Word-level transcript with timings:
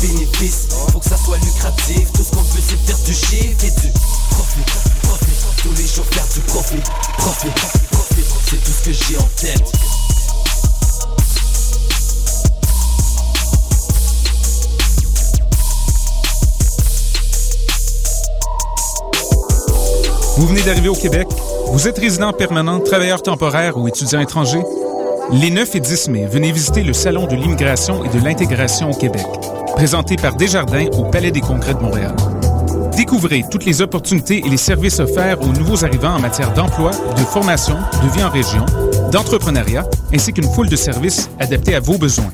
bénéfice. 0.00 0.68
Faut 0.92 1.00
que 1.00 1.08
ça 1.08 1.16
soit 1.16 1.38
lucratif. 1.38 2.12
Tout 2.12 2.22
ce 2.22 2.30
qu'on 2.30 2.42
veut, 2.42 2.62
c'est 2.66 2.78
faire 2.86 2.98
du 3.04 3.14
chiffre 3.14 3.64
et 3.64 3.70
du 3.70 3.92
profit. 4.30 4.64
Profit. 5.02 5.62
Tous 5.62 5.72
les 5.76 5.86
jours 5.86 6.06
faire 6.10 6.26
du 6.34 6.40
profit. 6.40 6.80
Profit. 7.18 7.50
Profit. 7.90 8.24
C'est 8.46 8.64
tout 8.64 8.70
ce 8.70 8.84
que 8.84 8.92
j'ai 8.92 9.16
en 9.18 9.28
tête. 9.36 9.72
Vous 20.36 20.46
venez 20.46 20.62
d'arriver 20.62 20.88
au 20.88 20.94
Québec? 20.94 21.26
Vous 21.72 21.88
êtes 21.88 21.98
résident 21.98 22.32
permanent, 22.32 22.78
travailleur 22.78 23.22
temporaire 23.22 23.76
ou 23.76 23.88
étudiant 23.88 24.20
étranger? 24.20 24.62
Les 25.32 25.50
9 25.50 25.74
et 25.74 25.80
10 25.80 26.08
mai, 26.08 26.26
venez 26.26 26.52
visiter 26.52 26.82
le 26.82 26.92
Salon 26.92 27.26
de 27.26 27.34
l'immigration 27.34 28.04
et 28.04 28.08
de 28.08 28.24
l'intégration 28.24 28.90
au 28.90 28.94
Québec, 28.94 29.26
présenté 29.78 30.16
par 30.16 30.34
Desjardins 30.34 30.86
au 30.98 31.04
Palais 31.04 31.30
des 31.30 31.40
Congrès 31.40 31.72
de 31.72 31.78
Montréal. 31.78 32.12
Découvrez 32.96 33.44
toutes 33.48 33.64
les 33.64 33.80
opportunités 33.80 34.42
et 34.44 34.48
les 34.48 34.56
services 34.56 34.98
offerts 34.98 35.40
aux 35.40 35.52
nouveaux 35.52 35.84
arrivants 35.84 36.16
en 36.16 36.18
matière 36.18 36.52
d'emploi, 36.52 36.90
de 36.90 37.20
formation, 37.20 37.76
de 38.02 38.12
vie 38.12 38.24
en 38.24 38.28
région, 38.28 38.66
d'entrepreneuriat, 39.12 39.84
ainsi 40.12 40.32
qu'une 40.32 40.52
foule 40.52 40.68
de 40.68 40.74
services 40.74 41.30
adaptés 41.38 41.76
à 41.76 41.80
vos 41.80 41.96
besoins. 41.96 42.32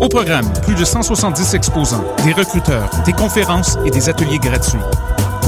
Au 0.00 0.08
programme, 0.08 0.46
plus 0.62 0.76
de 0.76 0.84
170 0.84 1.54
exposants, 1.54 2.04
des 2.24 2.32
recruteurs, 2.32 2.88
des 3.04 3.12
conférences 3.12 3.76
et 3.84 3.90
des 3.90 4.08
ateliers 4.08 4.38
gratuits 4.38 4.78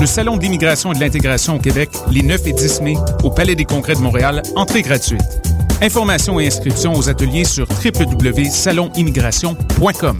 le 0.00 0.06
Salon 0.06 0.38
d'immigration 0.38 0.92
et 0.92 0.94
de 0.94 1.00
l'intégration 1.00 1.56
au 1.56 1.58
Québec, 1.58 1.90
les 2.10 2.22
9 2.22 2.46
et 2.46 2.54
10 2.54 2.80
mai, 2.80 2.94
au 3.22 3.30
Palais 3.30 3.54
des 3.54 3.66
Congrès 3.66 3.94
de 3.94 4.00
Montréal, 4.00 4.40
entrée 4.56 4.80
gratuite. 4.80 5.20
Informations 5.82 6.40
et 6.40 6.46
inscriptions 6.46 6.94
aux 6.94 7.10
ateliers 7.10 7.44
sur 7.44 7.68
www.salonimmigration.com. 7.68 10.16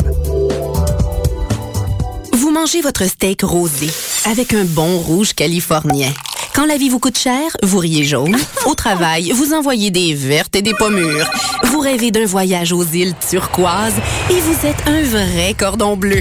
Mangez 2.60 2.82
votre 2.82 3.06
steak 3.06 3.40
rosé 3.40 3.88
avec 4.26 4.52
un 4.52 4.64
bon 4.64 4.98
rouge 4.98 5.32
californien. 5.32 6.12
Quand 6.54 6.66
la 6.66 6.76
vie 6.76 6.90
vous 6.90 6.98
coûte 6.98 7.16
cher, 7.16 7.56
vous 7.62 7.78
riez 7.78 8.04
jaune. 8.04 8.36
Au 8.66 8.74
travail, 8.74 9.30
vous 9.30 9.54
envoyez 9.54 9.90
des 9.90 10.12
vertes 10.12 10.54
et 10.54 10.60
des 10.60 10.74
pommures. 10.74 11.26
Vous 11.64 11.80
rêvez 11.80 12.10
d'un 12.10 12.26
voyage 12.26 12.72
aux 12.72 12.84
îles 12.84 13.14
turquoises 13.30 13.96
et 14.28 14.40
vous 14.40 14.66
êtes 14.66 14.86
un 14.86 15.02
vrai 15.04 15.54
cordon 15.58 15.96
bleu. 15.96 16.20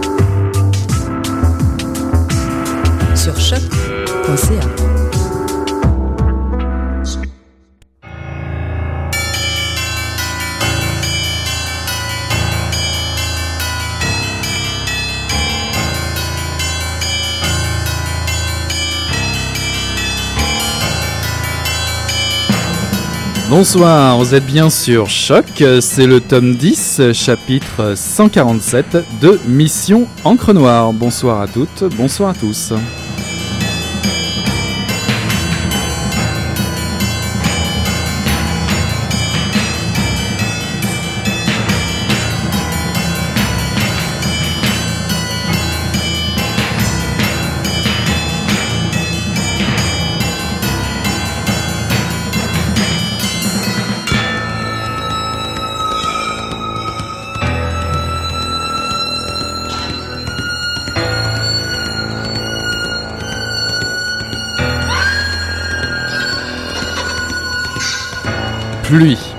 Sur 3.21 3.39
choc.ca. 3.39 4.90
Bonsoir, 23.51 24.17
vous 24.17 24.33
êtes 24.33 24.45
bien 24.45 24.69
sur 24.69 25.09
Choc, 25.09 25.61
c'est 25.81 26.07
le 26.07 26.21
tome 26.21 26.55
10, 26.55 27.11
chapitre 27.11 27.95
147 27.97 29.19
de 29.19 29.41
Mission 29.45 30.07
Encre 30.23 30.53
Noire. 30.53 30.93
Bonsoir 30.93 31.41
à 31.41 31.47
toutes, 31.49 31.83
bonsoir 31.97 32.29
à 32.29 32.33
tous. 32.33 32.71
Pluie. 68.91 69.33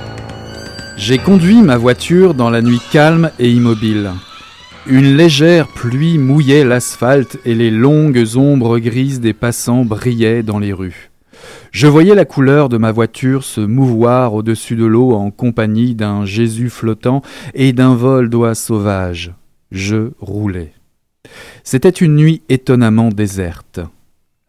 J'ai 0.97 1.19
conduit 1.19 1.61
ma 1.61 1.77
voiture 1.77 2.33
dans 2.33 2.49
la 2.49 2.63
nuit 2.63 2.81
calme 2.91 3.31
et 3.39 3.51
immobile. 3.51 4.13
Une 4.87 5.15
légère 5.15 5.69
pluie 5.69 6.17
mouillait 6.17 6.65
l'asphalte 6.65 7.39
et 7.45 7.55
les 7.55 7.71
longues 7.71 8.25
ombres 8.37 8.79
grises 8.79 9.21
des 9.21 9.35
passants 9.35 9.85
brillaient 9.85 10.43
dans 10.43 10.59
les 10.59 10.73
rues. 10.73 11.11
Je 11.71 11.87
voyais 11.87 12.15
la 12.15 12.25
couleur 12.25 12.71
de 12.71 12.79
ma 12.79 12.93
voiture 12.93 13.45
se 13.45 13.61
mouvoir 13.61 14.33
au-dessus 14.33 14.75
de 14.75 14.87
l'eau 14.87 15.13
en 15.13 15.31
compagnie 15.31 15.95
d'un 15.95 16.25
Jésus 16.25 16.71
flottant 16.71 17.21
et 17.53 17.75
d'un 17.75 17.95
vol 17.95 18.31
d'oies 18.31 18.55
sauvages. 18.55 19.33
Je 19.71 20.13
roulais. 20.19 20.73
C'était 21.63 21.91
une 21.91 22.17
nuit 22.17 22.41
étonnamment 22.49 23.11
déserte. 23.11 23.81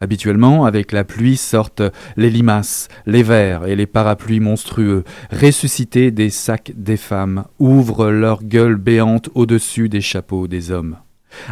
Habituellement, 0.04 0.66
avec 0.66 0.92
la 0.92 1.06
pluie 1.06 1.38
sortent 1.38 1.82
les 2.18 2.30
limaces, 2.30 2.90
les 3.06 3.24
vers 3.24 3.68
et 3.68 3.78
les 3.78 3.86
parapluies 3.86 4.42
monstrueux, 4.42 5.06
ressuscités 5.32 6.12
des 6.12 6.30
sacs 6.30 6.74
des 6.76 6.98
femmes, 6.98 7.46
ouvrent 7.58 8.12
leurs 8.12 8.44
gueules 8.44 8.76
béantes 8.76 9.30
au-dessus 9.34 9.88
des 9.88 10.02
chapeaux 10.02 10.50
des 10.50 10.72
hommes. 10.72 10.98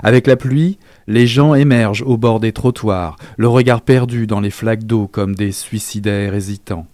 Avec 0.03 0.27
la 0.27 0.35
pluie, 0.35 0.79
les 1.07 1.27
gens 1.27 1.55
émergent 1.55 2.03
au 2.05 2.17
bord 2.17 2.41
des 2.41 2.51
trottoirs, 2.51 3.15
le 3.37 3.47
regard 3.47 3.83
perdu 3.83 4.27
dans 4.27 4.41
les 4.41 4.51
flaques 4.51 4.83
d'eau 4.83 5.07
comme 5.07 5.33
des 5.33 5.53
suicidaires 5.53 6.35
hésitants. 6.35 6.87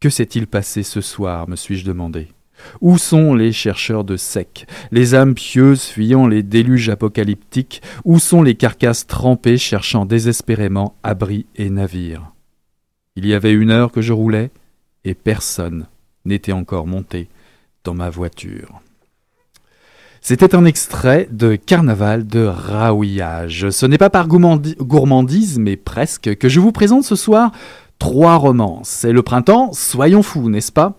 Que 0.00 0.10
s'est-il 0.10 0.48
passé 0.48 0.82
ce 0.82 1.00
soir 1.00 1.48
me 1.48 1.54
suis-je 1.54 1.84
demandé? 1.84 2.26
Où 2.80 2.98
sont 2.98 3.34
les 3.34 3.52
chercheurs 3.52 4.04
de 4.04 4.16
sec, 4.16 4.66
les 4.90 5.14
âmes 5.14 5.34
pieuses 5.34 5.84
fuyant 5.84 6.26
les 6.26 6.42
déluges 6.42 6.88
apocalyptiques 6.88 7.82
Où 8.04 8.18
sont 8.18 8.42
les 8.42 8.54
carcasses 8.54 9.06
trempées 9.06 9.58
cherchant 9.58 10.06
désespérément 10.06 10.94
abri 11.02 11.46
et 11.56 11.70
navire? 11.70 12.32
Il 13.16 13.26
y 13.26 13.34
avait 13.34 13.52
une 13.52 13.70
heure 13.70 13.92
que 13.92 14.00
je 14.00 14.12
roulais, 14.12 14.50
et 15.04 15.14
personne 15.14 15.86
n'était 16.24 16.52
encore 16.52 16.86
monté 16.86 17.28
dans 17.84 17.94
ma 17.94 18.10
voiture. 18.10 18.80
C'était 20.24 20.54
un 20.54 20.64
extrait 20.64 21.26
de 21.32 21.56
Carnaval 21.56 22.28
de 22.28 22.44
Raouillage. 22.44 23.70
Ce 23.70 23.86
n'est 23.86 23.98
pas 23.98 24.08
par 24.08 24.28
gourmandise, 24.28 25.58
mais 25.58 25.74
presque, 25.76 26.36
que 26.36 26.48
je 26.48 26.60
vous 26.60 26.70
présente 26.70 27.02
ce 27.02 27.16
soir 27.16 27.50
trois 28.02 28.34
romances. 28.34 28.88
C'est 28.88 29.12
le 29.12 29.22
printemps, 29.22 29.72
soyons 29.72 30.24
fous, 30.24 30.50
n'est-ce 30.50 30.72
pas? 30.72 30.96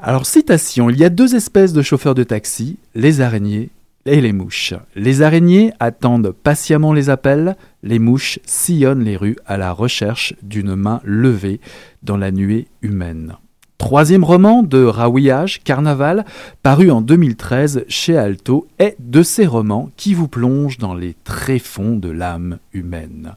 Alors, 0.00 0.24
citation, 0.24 0.88
il 0.88 0.96
y 0.96 1.04
a 1.04 1.08
deux 1.08 1.34
espèces 1.34 1.72
de 1.72 1.82
chauffeurs 1.82 2.14
de 2.14 2.22
taxi, 2.22 2.78
les 2.94 3.20
araignées 3.20 3.70
et 4.06 4.20
les 4.20 4.32
mouches. 4.32 4.72
Les 4.94 5.22
araignées 5.22 5.72
attendent 5.80 6.30
patiemment 6.30 6.92
les 6.92 7.10
appels, 7.10 7.56
les 7.82 7.98
mouches 7.98 8.38
sillonnent 8.46 9.02
les 9.02 9.16
rues 9.16 9.36
à 9.46 9.56
la 9.56 9.72
recherche 9.72 10.34
d'une 10.44 10.76
main 10.76 11.00
levée 11.02 11.58
dans 12.04 12.16
la 12.16 12.30
nuée 12.30 12.68
humaine. 12.82 13.34
Troisième 13.76 14.22
roman 14.22 14.62
de 14.62 14.84
Raouillage, 14.84 15.60
Carnaval, 15.64 16.24
paru 16.62 16.92
en 16.92 17.00
2013 17.00 17.84
chez 17.88 18.16
Alto, 18.16 18.68
est 18.78 18.94
de 19.00 19.24
ces 19.24 19.44
romans 19.44 19.90
qui 19.96 20.14
vous 20.14 20.28
plongent 20.28 20.78
dans 20.78 20.94
les 20.94 21.16
tréfonds 21.24 21.96
de 21.96 22.10
l'âme 22.10 22.58
humaine. 22.72 23.34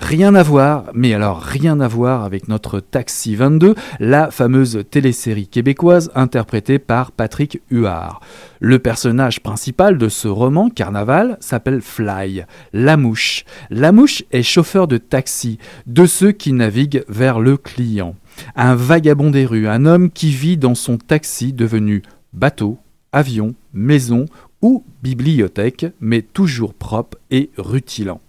Rien 0.00 0.34
à 0.34 0.42
voir, 0.42 0.86
mais 0.94 1.12
alors 1.12 1.40
rien 1.42 1.78
à 1.78 1.86
voir 1.86 2.24
avec 2.24 2.48
notre 2.48 2.80
Taxi 2.80 3.36
22, 3.36 3.74
la 4.00 4.30
fameuse 4.30 4.82
télésérie 4.90 5.46
québécoise 5.46 6.10
interprétée 6.14 6.78
par 6.78 7.12
Patrick 7.12 7.60
Huard. 7.70 8.20
Le 8.60 8.78
personnage 8.78 9.40
principal 9.40 9.98
de 9.98 10.08
ce 10.08 10.26
roman, 10.26 10.70
Carnaval, 10.70 11.36
s'appelle 11.40 11.82
Fly, 11.82 12.44
la 12.72 12.96
mouche. 12.96 13.44
La 13.68 13.92
mouche 13.92 14.24
est 14.32 14.42
chauffeur 14.42 14.88
de 14.88 14.96
taxi, 14.96 15.58
de 15.86 16.06
ceux 16.06 16.32
qui 16.32 16.54
naviguent 16.54 17.04
vers 17.08 17.38
le 17.38 17.58
client. 17.58 18.16
Un 18.56 18.74
vagabond 18.74 19.30
des 19.30 19.44
rues, 19.44 19.68
un 19.68 19.84
homme 19.84 20.10
qui 20.10 20.30
vit 20.30 20.56
dans 20.56 20.74
son 20.74 20.96
taxi 20.96 21.52
devenu 21.52 22.02
bateau, 22.32 22.78
avion, 23.12 23.54
maison 23.74 24.24
ou 24.62 24.82
bibliothèque, 25.02 25.86
mais 26.00 26.22
toujours 26.22 26.72
propre 26.72 27.18
et 27.30 27.50
rutilant. 27.58 28.20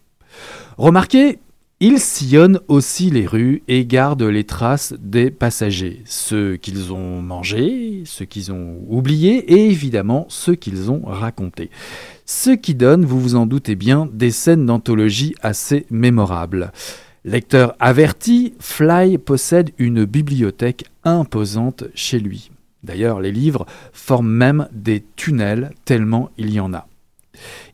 Remarquez, 0.78 1.40
ils 1.84 2.00
sillonnent 2.00 2.60
aussi 2.68 3.10
les 3.10 3.26
rues 3.26 3.64
et 3.68 3.88
gardent 3.88 4.22
les 4.22 4.44
traces 4.44 4.94
des 5.00 5.32
passagers, 5.32 6.04
ceux 6.06 6.56
qu'ils 6.56 6.94
ont 6.94 7.24
mangés, 7.24 8.04
ceux 8.06 8.26
qu'ils 8.26 8.52
ont 8.52 8.78
oubliés 8.88 9.52
et 9.52 9.66
évidemment 9.72 10.28
ceux 10.30 10.54
qu'ils 10.54 10.92
ont 10.92 11.02
racontés. 11.04 11.72
Ce 12.28 12.52
qui 12.52 12.76
donne, 12.76 13.04
vous 13.04 13.20
vous 13.20 13.34
en 13.34 13.48
doutez 13.48 13.76
bien, 13.76 14.08
des 14.14 14.30
scènes 14.30 14.68
d'anthologie 14.68 15.34
assez 15.42 15.88
mémorables. 15.90 16.72
Lecteur 17.26 17.76
averti, 17.80 18.54
Fly 18.60 19.18
possède 19.18 19.72
une 19.80 20.06
bibliothèque 20.06 20.86
imposante 21.04 21.86
chez 21.96 22.20
lui. 22.20 22.52
D'ailleurs, 22.84 23.20
les 23.20 23.32
livres 23.32 23.66
forment 23.92 24.32
même 24.32 24.70
des 24.72 25.04
tunnels 25.16 25.72
tellement 25.84 26.30
il 26.38 26.54
y 26.54 26.60
en 26.60 26.76
a. 26.76 26.88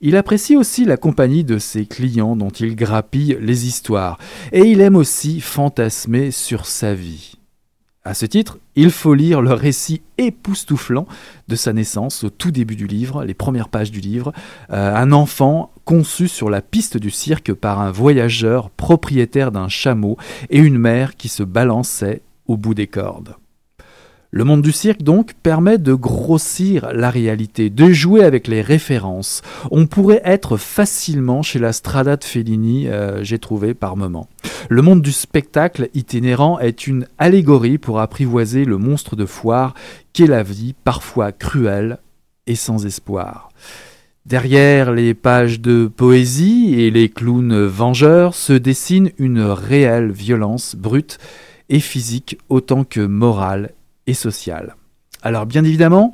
Il 0.02 0.16
apprécie 0.16 0.56
aussi 0.56 0.86
la 0.86 0.98
compagnie 0.98 1.44
de 1.44 1.58
ses 1.58 1.86
clients 1.86 2.36
dont 2.36 2.50
il 2.50 2.76
grappille 2.76 3.38
les 3.42 3.68
histoires, 3.68 4.18
et 4.52 4.62
il 4.62 4.82
aime 4.82 4.96
aussi 4.96 5.42
fantasmer 5.42 6.32
sur 6.32 6.66
sa 6.66 6.94
vie. 6.94 7.38
À 8.08 8.14
ce 8.14 8.26
titre, 8.26 8.58
il 8.78 8.90
faut 8.90 9.14
lire 9.14 9.42
le 9.42 9.52
récit 9.52 10.02
époustouflant 10.18 11.08
de 11.50 11.58
sa 11.58 11.74
naissance 11.74 12.24
au 12.24 12.30
tout 12.30 12.52
début 12.52 12.78
du 12.78 12.88
livre, 12.88 13.26
les 13.26 13.34
premières 13.34 13.68
pages 13.68 13.92
du 13.92 14.00
livre, 14.00 14.32
euh, 14.72 14.96
un 14.96 15.12
enfant 15.12 15.74
conçu 15.84 16.30
sur 16.30 16.50
la 16.50 16.62
piste 16.62 16.96
du 16.96 17.10
cirque 17.10 17.52
par 17.52 17.82
un 17.82 17.92
voyageur 17.92 18.70
propriétaire 18.70 19.52
d'un 19.52 19.68
chameau 19.68 20.16
et 20.50 20.60
une 20.60 20.78
mère 20.78 21.18
qui 21.18 21.28
se 21.28 21.44
balançait 21.44 22.22
au 22.48 22.56
bout 22.56 22.74
des 22.74 22.88
cordes. 22.88 23.36
Le 24.30 24.44
monde 24.44 24.62
du 24.62 24.74
cirque, 24.74 25.04
donc, 25.04 25.36
permet 25.42 25.78
de 25.78 25.94
grossir 25.94 26.90
la 26.94 27.10
réalité, 27.10 27.70
de 27.70 27.92
jouer 27.94 28.26
avec 28.26 28.48
les 28.48 28.62
références. 28.62 29.42
On 29.72 29.88
pourrait 29.88 30.22
être 30.26 30.58
facilement 30.58 31.42
chez 31.42 31.60
la 31.60 31.72
Strada 31.72 32.18
de 32.18 32.24
Fellini, 32.26 32.90
euh, 32.90 33.24
j'ai 33.24 33.40
trouvé 33.40 33.74
par 33.74 33.96
moment. 33.96 34.28
Le 34.68 34.82
monde 34.82 35.02
du 35.02 35.14
spectacle 35.14 35.90
itinérant 35.94 36.60
est 36.60 36.88
une 36.88 37.08
allégorie 37.18 37.78
pour 37.78 38.02
apprivoiser 38.02 38.66
le 38.66 38.78
monstre 38.78 39.16
de 39.16 39.26
foire 39.26 39.74
qu'est 40.12 40.28
la 40.28 40.44
vie, 40.44 40.76
parfois 40.84 41.32
cruelle 41.32 42.00
et 42.48 42.56
sans 42.56 42.86
espoir. 42.86 43.48
Derrière 44.26 44.92
les 44.92 45.14
pages 45.14 45.62
de 45.62 45.88
poésie 45.88 46.76
et 46.78 46.92
les 46.92 47.08
clowns 47.08 47.66
vengeurs 47.66 48.36
se 48.36 48.52
dessine 48.52 49.12
une 49.18 49.40
réelle 49.40 50.12
violence 50.12 50.76
brute 50.76 51.18
et 51.70 51.80
physique 51.80 52.38
autant 52.50 52.84
que 52.84 53.00
morale 53.00 53.72
et 54.08 54.14
sociale. 54.14 54.76
Alors 55.22 55.46
bien 55.46 55.64
évidemment, 55.64 56.14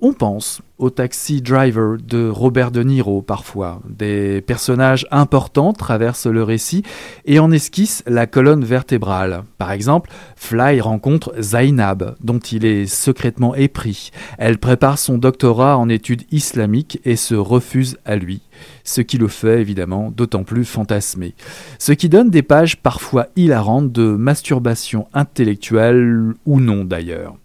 on 0.00 0.12
pense 0.12 0.60
au 0.78 0.90
Taxi 0.90 1.40
Driver 1.40 1.96
de 1.96 2.28
Robert 2.28 2.70
De 2.70 2.82
Niro 2.82 3.22
parfois. 3.22 3.80
Des 3.88 4.42
personnages 4.42 5.06
importants 5.10 5.72
traversent 5.72 6.26
le 6.26 6.42
récit 6.42 6.82
et 7.24 7.38
en 7.38 7.50
esquissent 7.50 8.02
la 8.06 8.26
colonne 8.26 8.64
vertébrale. 8.64 9.44
Par 9.56 9.72
exemple, 9.72 10.10
Fly 10.36 10.82
rencontre 10.82 11.32
Zainab, 11.40 12.14
dont 12.22 12.38
il 12.38 12.66
est 12.66 12.84
secrètement 12.84 13.54
épris. 13.54 14.10
Elle 14.36 14.58
prépare 14.58 14.98
son 14.98 15.16
doctorat 15.16 15.78
en 15.78 15.88
études 15.88 16.24
islamiques 16.30 17.00
et 17.06 17.16
se 17.16 17.34
refuse 17.34 17.96
à 18.04 18.16
lui, 18.16 18.42
ce 18.84 19.00
qui 19.00 19.16
le 19.16 19.28
fait 19.28 19.60
évidemment 19.62 20.10
d'autant 20.10 20.44
plus 20.44 20.66
fantasmer. 20.66 21.34
Ce 21.78 21.92
qui 21.92 22.10
donne 22.10 22.28
des 22.28 22.42
pages 22.42 22.76
parfois 22.76 23.28
hilarantes 23.34 23.92
de 23.92 24.08
masturbation 24.08 25.08
intellectuelle 25.14 26.34
ou 26.44 26.60
non 26.60 26.84
d'ailleurs. 26.84 27.36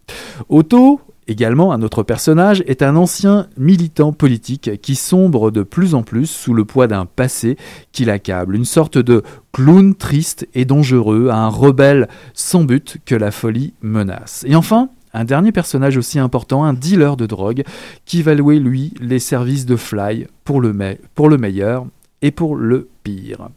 Otto, 0.49 0.99
Également, 1.27 1.71
un 1.71 1.81
autre 1.81 2.03
personnage 2.03 2.63
est 2.65 2.81
un 2.81 2.95
ancien 2.95 3.47
militant 3.57 4.11
politique 4.11 4.81
qui 4.81 4.95
sombre 4.95 5.51
de 5.51 5.63
plus 5.63 5.93
en 5.93 6.03
plus 6.03 6.25
sous 6.25 6.53
le 6.53 6.65
poids 6.65 6.87
d'un 6.87 7.05
passé 7.05 7.57
qui 7.91 8.05
l'accable, 8.05 8.55
une 8.55 8.65
sorte 8.65 8.97
de 8.97 9.23
clown 9.53 9.95
triste 9.95 10.47
et 10.55 10.65
dangereux, 10.65 11.29
un 11.31 11.47
rebelle 11.47 12.07
sans 12.33 12.63
but 12.63 12.97
que 13.05 13.15
la 13.15 13.31
folie 13.31 13.73
menace. 13.81 14.43
Et 14.47 14.55
enfin, 14.55 14.89
un 15.13 15.25
dernier 15.25 15.51
personnage 15.51 15.97
aussi 15.97 16.19
important, 16.19 16.63
un 16.63 16.73
dealer 16.73 17.17
de 17.17 17.25
drogue, 17.25 17.63
qui 18.05 18.21
va 18.21 18.33
louer 18.33 18.59
lui 18.59 18.93
les 18.99 19.19
services 19.19 19.65
de 19.65 19.75
Fly 19.75 20.27
pour 20.43 20.61
le, 20.61 20.73
meilleur 21.37 21.85
et 22.21 22.31
pour 22.31 22.55
le 22.55 22.89
pire. 23.03 23.49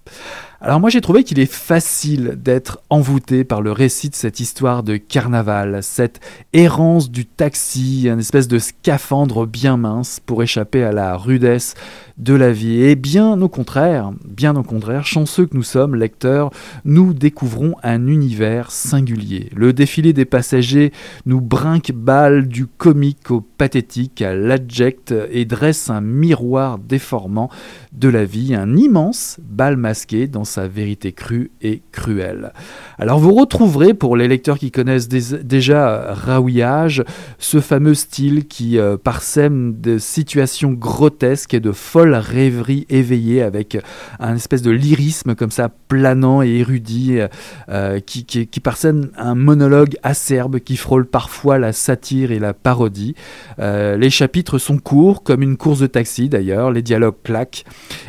Alors 0.66 0.81
moi 0.81 0.88
j'ai 0.88 1.02
trouvé 1.02 1.25
qu'il 1.25 1.38
est 1.40 1.52
facile 1.52 2.38
d'être 2.43 2.81
envoûté 2.88 3.44
par 3.44 3.61
le 3.61 3.70
récit 3.70 4.08
de 4.08 4.14
cette 4.14 4.40
histoire 4.40 4.82
de 4.82 4.96
carnaval, 4.96 5.82
cette 5.82 6.20
errance 6.55 7.11
du 7.11 7.26
taxi, 7.26 8.08
une 8.08 8.20
espèce 8.20 8.49
de 8.49 8.58
scaphandre 8.58 9.46
bien 9.46 9.76
mince 9.76 10.20
pour 10.25 10.43
échapper 10.43 10.82
à 10.82 10.90
la 10.90 11.19
rudesse 11.19 11.75
de 12.19 12.34
la 12.34 12.52
vie. 12.52 12.82
Et 12.82 12.94
bien 12.94 13.40
au 13.40 13.49
contraire, 13.49 14.12
bien 14.26 14.55
au 14.56 14.62
contraire, 14.62 15.05
chanceux 15.05 15.46
que 15.46 15.56
nous 15.56 15.62
sommes, 15.62 15.94
lecteurs, 15.94 16.50
nous 16.84 17.12
découvrons 17.12 17.75
un 17.82 18.06
univers 18.06 18.70
singulier. 18.70 19.50
Le 19.55 19.72
défilé 19.72 20.12
des 20.12 20.25
passagers 20.25 20.93
nous 21.26 21.40
brinque 21.40 21.93
balle 21.93 22.46
du 22.46 22.66
comique 22.66 23.31
au 23.31 23.40
pathétique 23.40 24.22
à 24.22 24.34
l'abject 24.34 25.14
et 25.31 25.44
dresse 25.44 25.90
un 25.90 26.00
miroir 26.00 26.78
déformant 26.78 27.50
de 27.93 28.08
la 28.08 28.25
vie, 28.25 28.55
un 28.55 28.76
immense 28.76 29.38
bal 29.43 29.76
masqué 29.76 30.28
dans 30.28 30.44
sa 30.44 30.69
vérité 30.69 31.12
crue 31.12 31.50
et 31.62 31.82
cruelle. 31.93 32.52
Alors 32.99 33.19
vous 33.19 33.34
retrouverez, 33.34 33.94
pour 33.94 34.16
les 34.16 34.28
lecteurs 34.28 34.58
qui 34.58 34.70
connaissent 34.70 35.08
déjà 35.08 36.14
Raouillage, 36.14 37.05
ce 37.38 37.61
fameux 37.61 37.94
style 37.94 38.46
qui 38.46 38.78
euh, 38.78 38.96
parsème 38.96 39.81
de 39.81 39.99
situations 39.99 40.72
grotesques 40.72 41.55
et 41.55 41.61
de 41.61 41.72
folles 41.72 42.04
rêveries 42.12 42.87
éveillées 42.91 43.43
avec 43.43 43.79
un 44.21 44.35
espèce 44.35 44.62
de 44.62 44.71
lyrisme 44.71 45.35
comme 45.35 45.51
ça 45.51 45.71
planant 45.89 46.43
et 46.43 46.59
érudit 46.59 47.19
euh, 47.69 48.01
qui, 48.01 48.25
qui, 48.25 48.61
parsème 48.61 49.11
un 49.17 49.35
monologue 49.35 49.97
acerbe 50.03 50.59
qui 50.59 50.77
frôle 50.77 51.06
parfois 51.06 51.59
la 51.59 51.73
satire 51.73 52.33
et 52.33 52.39
la 52.39 52.55
parodie. 52.55 53.15
Euh, 53.59 53.97
les 53.97 54.11
chapitres 54.11 54.59
sont 54.59 54.79
courts 54.79 55.23
comme 55.23 55.43
une 55.43 55.56
course 55.56 55.81
de 55.81 55.87
taxi 55.87 56.29
d'ailleurs, 56.29 56.71
les 56.71 56.83
dialogues 56.83 57.17
claquent 57.23 57.65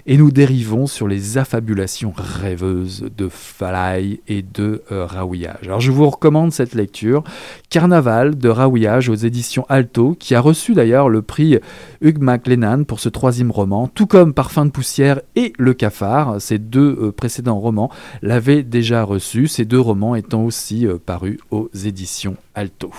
et 0.05 0.17
nous 0.17 0.31
dérivons 0.31 0.87
sur 0.87 1.07
les 1.07 1.37
affabulations 1.37 2.13
rêveuse 2.15 3.05
de 3.15 3.29
Falaï 3.29 4.19
et 4.27 4.41
de 4.41 4.83
euh, 4.91 5.05
Raouillage. 5.05 5.63
Alors 5.63 5.81
je 5.81 5.91
vous 5.91 6.09
recommande 6.09 6.51
cette 6.51 6.73
lecture, 6.73 7.23
Carnaval 7.69 8.37
de 8.37 8.49
Raouillage 8.49 9.09
aux 9.09 9.15
éditions 9.15 9.65
Alto, 9.69 10.15
qui 10.17 10.35
a 10.35 10.39
reçu 10.39 10.73
d'ailleurs 10.73 11.09
le 11.09 11.21
prix 11.21 11.59
Hugh 12.01 12.19
MacLennan 12.19 12.85
pour 12.85 12.99
ce 12.99 13.09
troisième 13.09 13.51
roman, 13.51 13.84
tout 13.87 14.07
comme 14.07 14.33
Parfum 14.33 14.65
de 14.65 14.71
poussière 14.71 15.21
et 15.35 15.53
Le 15.57 15.73
Cafard, 15.73 16.41
ces 16.41 16.59
deux 16.59 16.97
euh, 17.01 17.11
précédents 17.11 17.59
romans 17.59 17.91
l'avaient 18.21 18.63
déjà 18.63 19.03
reçu, 19.03 19.47
ces 19.47 19.65
deux 19.65 19.79
romans 19.79 20.15
étant 20.15 20.43
aussi 20.43 20.87
euh, 20.87 20.97
parus 21.03 21.37
aux 21.51 21.69
éditions 21.73 22.37
Alto. 22.53 22.91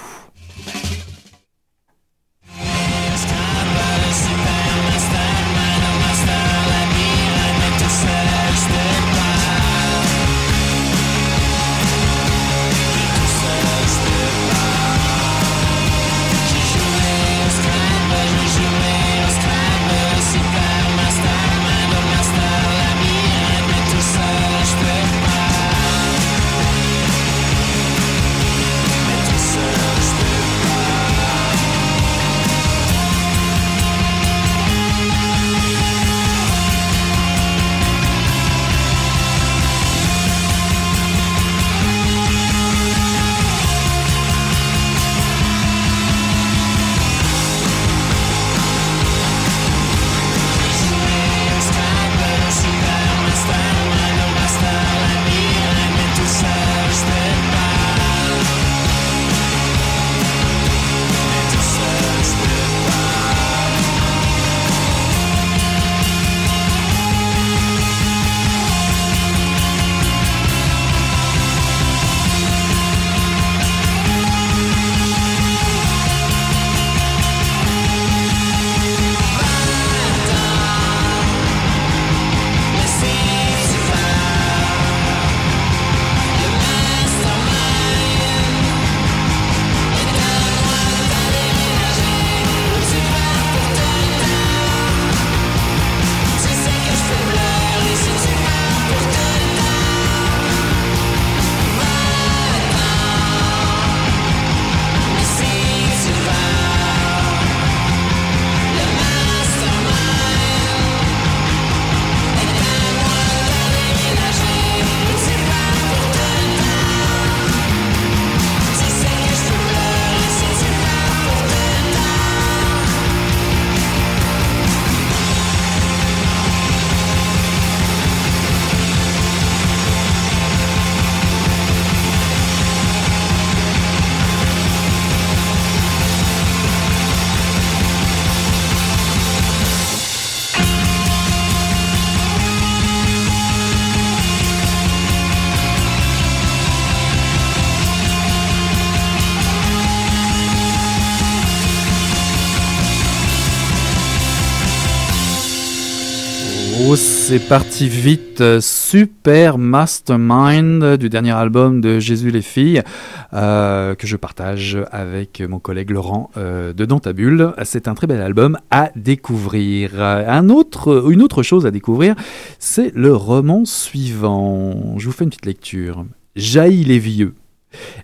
C'est 157.28 157.48
parti 157.48 157.88
vite. 157.88 158.60
Super 158.60 159.58
Mastermind 159.58 160.96
du 160.96 161.08
dernier 161.08 161.32
album 161.32 161.80
de 161.80 161.98
Jésus 161.98 162.30
les 162.30 162.40
filles 162.40 162.84
euh, 163.32 163.96
que 163.96 164.06
je 164.06 164.16
partage 164.16 164.78
avec 164.92 165.40
mon 165.40 165.58
collègue 165.58 165.90
Laurent 165.90 166.30
euh, 166.36 166.72
de 166.72 166.84
Dantabule. 166.84 167.52
C'est 167.64 167.88
un 167.88 167.94
très 167.94 168.06
bel 168.06 168.20
album 168.20 168.58
à 168.70 168.92
découvrir. 168.94 170.00
Un 170.00 170.50
autre, 170.50 171.10
une 171.10 171.20
autre 171.20 171.42
chose 171.42 171.66
à 171.66 171.72
découvrir, 171.72 172.14
c'est 172.60 172.94
le 172.94 173.12
roman 173.12 173.64
suivant. 173.64 174.96
Je 174.96 175.06
vous 175.06 175.12
fais 175.12 175.24
une 175.24 175.30
petite 175.30 175.46
lecture. 175.46 176.06
Jaillit 176.36 176.84
les 176.84 177.00
vieux. 177.00 177.34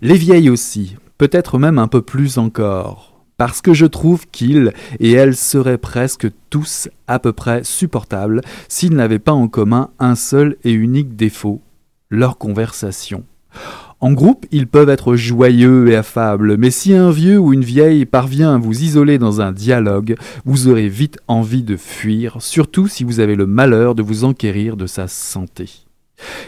Les 0.01 0.17
vieilles 0.17 0.51
aussi. 0.51 0.97
Peut-être 1.17 1.59
même 1.61 1.79
un 1.79 1.87
peu 1.87 2.03
plus 2.03 2.39
encore 2.39 3.12
parce 3.37 3.61
que 3.61 3.75
je 3.75 3.87
trouve 3.87 4.27
qu'ils 4.31 4.73
et 5.01 5.13
elles 5.13 5.37
seraient 5.37 5.79
presque 5.79 6.29
tous 6.51 6.89
à 7.07 7.19
peu 7.19 7.33
près 7.33 7.65
supportables 7.65 8.41
s'ils 8.69 8.95
n'avaient 8.95 9.19
pas 9.19 9.33
en 9.33 9.49
commun 9.49 9.91
un 9.99 10.15
seul 10.15 10.57
et 10.65 10.73
unique 10.73 11.17
défaut, 11.17 11.61
leur 12.11 12.39
conversation. 12.39 13.25
En 14.01 14.13
groupe, 14.13 14.47
ils 14.51 14.67
peuvent 14.67 14.89
être 14.89 15.15
joyeux 15.15 15.89
et 15.89 15.95
affables, 15.95 16.57
mais 16.57 16.73
si 16.73 16.93
un 16.93 17.13
vieux 17.13 17.39
ou 17.39 17.53
une 17.53 17.63
vieille 17.63 18.05
parvient 18.05 18.55
à 18.55 18.59
vous 18.59 18.83
isoler 18.83 19.17
dans 19.17 19.41
un 19.41 19.53
dialogue, 19.53 20.17
vous 20.45 20.67
aurez 20.67 20.89
vite 20.89 21.19
envie 21.29 21.63
de 21.63 21.77
fuir, 21.77 22.37
surtout 22.41 22.89
si 22.89 23.05
vous 23.05 23.21
avez 23.21 23.37
le 23.37 23.47
malheur 23.47 23.95
de 23.95 24.03
vous 24.03 24.25
enquérir 24.25 24.77
de 24.77 24.87
sa 24.87 25.07
santé. 25.07 25.71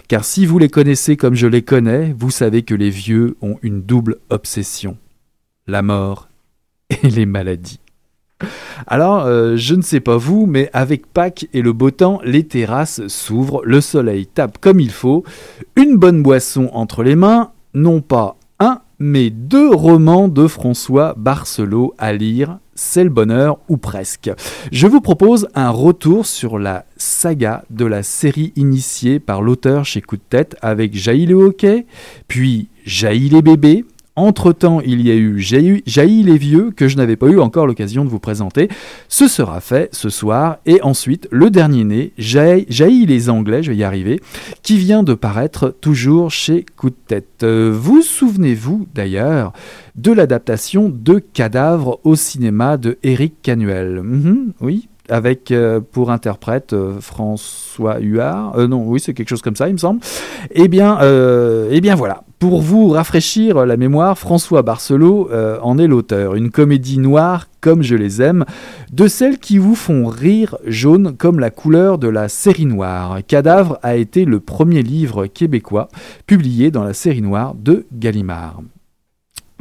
Car 0.09 0.25
si 0.25 0.47
vous 0.47 0.59
les 0.59 0.69
connaissez 0.69 1.17
comme 1.17 1.37
je 1.37 1.47
les 1.47 1.63
connais, 1.63 2.15
vous 2.19 2.31
savez 2.31 2.63
que 2.63 2.75
les 2.75 2.91
vieux 2.91 3.37
ont 3.41 3.57
une 3.63 3.83
double 3.83 4.17
obsession, 4.31 4.97
la 5.69 5.83
mort 5.83 6.29
les 7.03 7.27
maladies. 7.27 7.81
Alors, 8.87 9.25
euh, 9.25 9.57
je 9.57 9.75
ne 9.75 9.83
sais 9.83 10.01
pas 10.01 10.17
vous, 10.17 10.47
mais 10.47 10.69
avec 10.73 11.07
Pâques 11.07 11.47
et 11.53 11.63
le 11.63 11.73
beau 11.73 11.91
temps, 11.91 12.21
les 12.25 12.45
terrasses 12.45 13.07
s'ouvrent, 13.07 13.63
le 13.65 13.81
soleil 13.81 14.27
tape 14.27 14.59
comme 14.59 14.81
il 14.81 14.91
faut, 14.91 15.25
une 15.77 15.97
bonne 15.97 16.23
boisson 16.23 16.69
entre 16.73 17.03
les 17.03 17.17
mains, 17.17 17.53
non 17.73 18.01
pas 18.01 18.37
un, 18.61 18.81
mais 18.99 19.31
deux 19.31 19.75
romans 19.75 20.29
de 20.29 20.47
François 20.47 21.15
Barcelot 21.17 21.95
à 21.99 22.13
lire, 22.13 22.59
c'est 22.75 23.05
le 23.05 23.11
bonheur 23.11 23.59
ou 23.69 23.77
presque. 23.77 24.31
Je 24.73 24.87
vous 24.87 25.01
propose 25.01 25.49
un 25.55 25.71
retour 25.71 26.27
sur 26.27 26.59
la 26.59 26.85
saga 26.97 27.65
de 27.71 27.85
la 27.85 28.03
série 28.03 28.53
initiée 28.57 29.21
par 29.21 29.43
l'auteur 29.43 29.85
chez 29.85 30.01
Coup 30.01 30.17
de 30.17 30.23
tête 30.29 30.57
avec 30.61 30.95
Jaillit 30.95 31.27
le 31.27 31.35
hockey, 31.35 31.87
puis 32.29 32.69
Jaillit 32.85 33.31
les 33.31 33.43
bébés, 33.43 33.85
entre-temps, 34.17 34.81
il 34.81 35.01
y 35.01 35.11
a 35.11 35.15
eu 35.15 35.41
Jaillit 35.41 36.23
les 36.23 36.39
vieux 36.39 36.71
que 36.71 36.89
je 36.89 36.97
n'avais 36.97 37.17
pas 37.17 37.27
eu 37.27 37.41
encore 37.41 37.67
l'occasion 37.67 38.05
de 38.05 38.11
vous 38.11 38.21
présenter. 38.21 38.69
Ce 39.09 39.27
sera 39.29 39.61
fait 39.61 39.89
ce 39.93 40.09
soir. 40.09 40.59
Et 40.67 40.81
ensuite, 40.83 41.27
le 41.31 41.51
dernier 41.51 41.85
né, 41.85 42.13
Jaillit 42.19 43.07
les 43.07 43.31
anglais, 43.31 43.63
je 43.63 43.73
vais 43.73 43.77
y 43.77 43.85
arriver, 43.85 44.21
qui 44.63 44.77
vient 44.79 45.03
de 45.03 45.15
paraître 45.15 45.75
toujours 45.81 46.31
chez 46.31 46.65
Coup 46.77 46.91
de 46.91 46.97
tête. 47.07 47.43
Euh, 47.43 47.73
vous 47.75 48.03
souvenez-vous 48.03 48.87
d'ailleurs 48.95 49.53
de 49.97 50.13
l'adaptation 50.13 50.89
de 50.89 51.19
Cadavre 51.19 52.01
au 52.05 52.15
cinéma 52.17 52.77
de 52.77 52.99
Eric 53.03 53.35
Canuel? 53.43 54.01
Mhm, 54.03 54.53
Oui, 54.61 54.89
avec 55.09 55.51
euh, 55.51 55.81
pour 55.81 56.11
interprète 56.11 56.73
euh, 56.73 57.01
François 57.01 57.99
Huard. 57.99 58.57
non, 58.69 58.85
oui, 58.87 59.01
c'est 59.01 59.15
quelque 59.15 59.29
chose 59.29 59.43
comme 59.43 59.57
ça, 59.57 59.69
il 59.69 59.75
me 59.75 59.79
semble. 59.79 60.01
Eh 60.51 60.69
bien, 60.69 60.99
eh 61.71 61.81
bien 61.81 61.95
voilà. 61.95 62.25
Pour 62.45 62.61
vous 62.61 62.91
rafraîchir 62.91 63.65
la 63.65 63.79
mémoire, 63.79 64.19
François 64.19 64.61
Barcelot 64.61 65.31
euh, 65.33 65.59
en 65.63 65.79
est 65.79 65.87
l'auteur. 65.87 66.35
Une 66.35 66.51
comédie 66.51 66.99
noire 66.99 67.49
comme 67.63 67.83
je 67.83 67.95
les 67.95 68.21
aime, 68.21 68.45
de 68.93 69.09
celles 69.09 69.39
qui 69.39 69.57
vous 69.57 69.75
font 69.75 70.07
rire 70.09 70.59
jaune 70.67 71.17
comme 71.17 71.41
la 71.41 71.49
couleur 71.49 71.97
de 71.97 72.09
la 72.09 72.29
série 72.29 72.67
noire. 72.67 73.21
Cadavre 73.27 73.79
a 73.83 73.97
été 73.97 74.27
le 74.27 74.41
premier 74.41 74.83
livre 74.83 75.25
québécois 75.25 75.89
publié 76.27 76.71
dans 76.71 76.85
la 76.85 76.93
série 76.93 77.23
noire 77.23 77.55
de 77.55 77.87
Gallimard. 77.95 78.61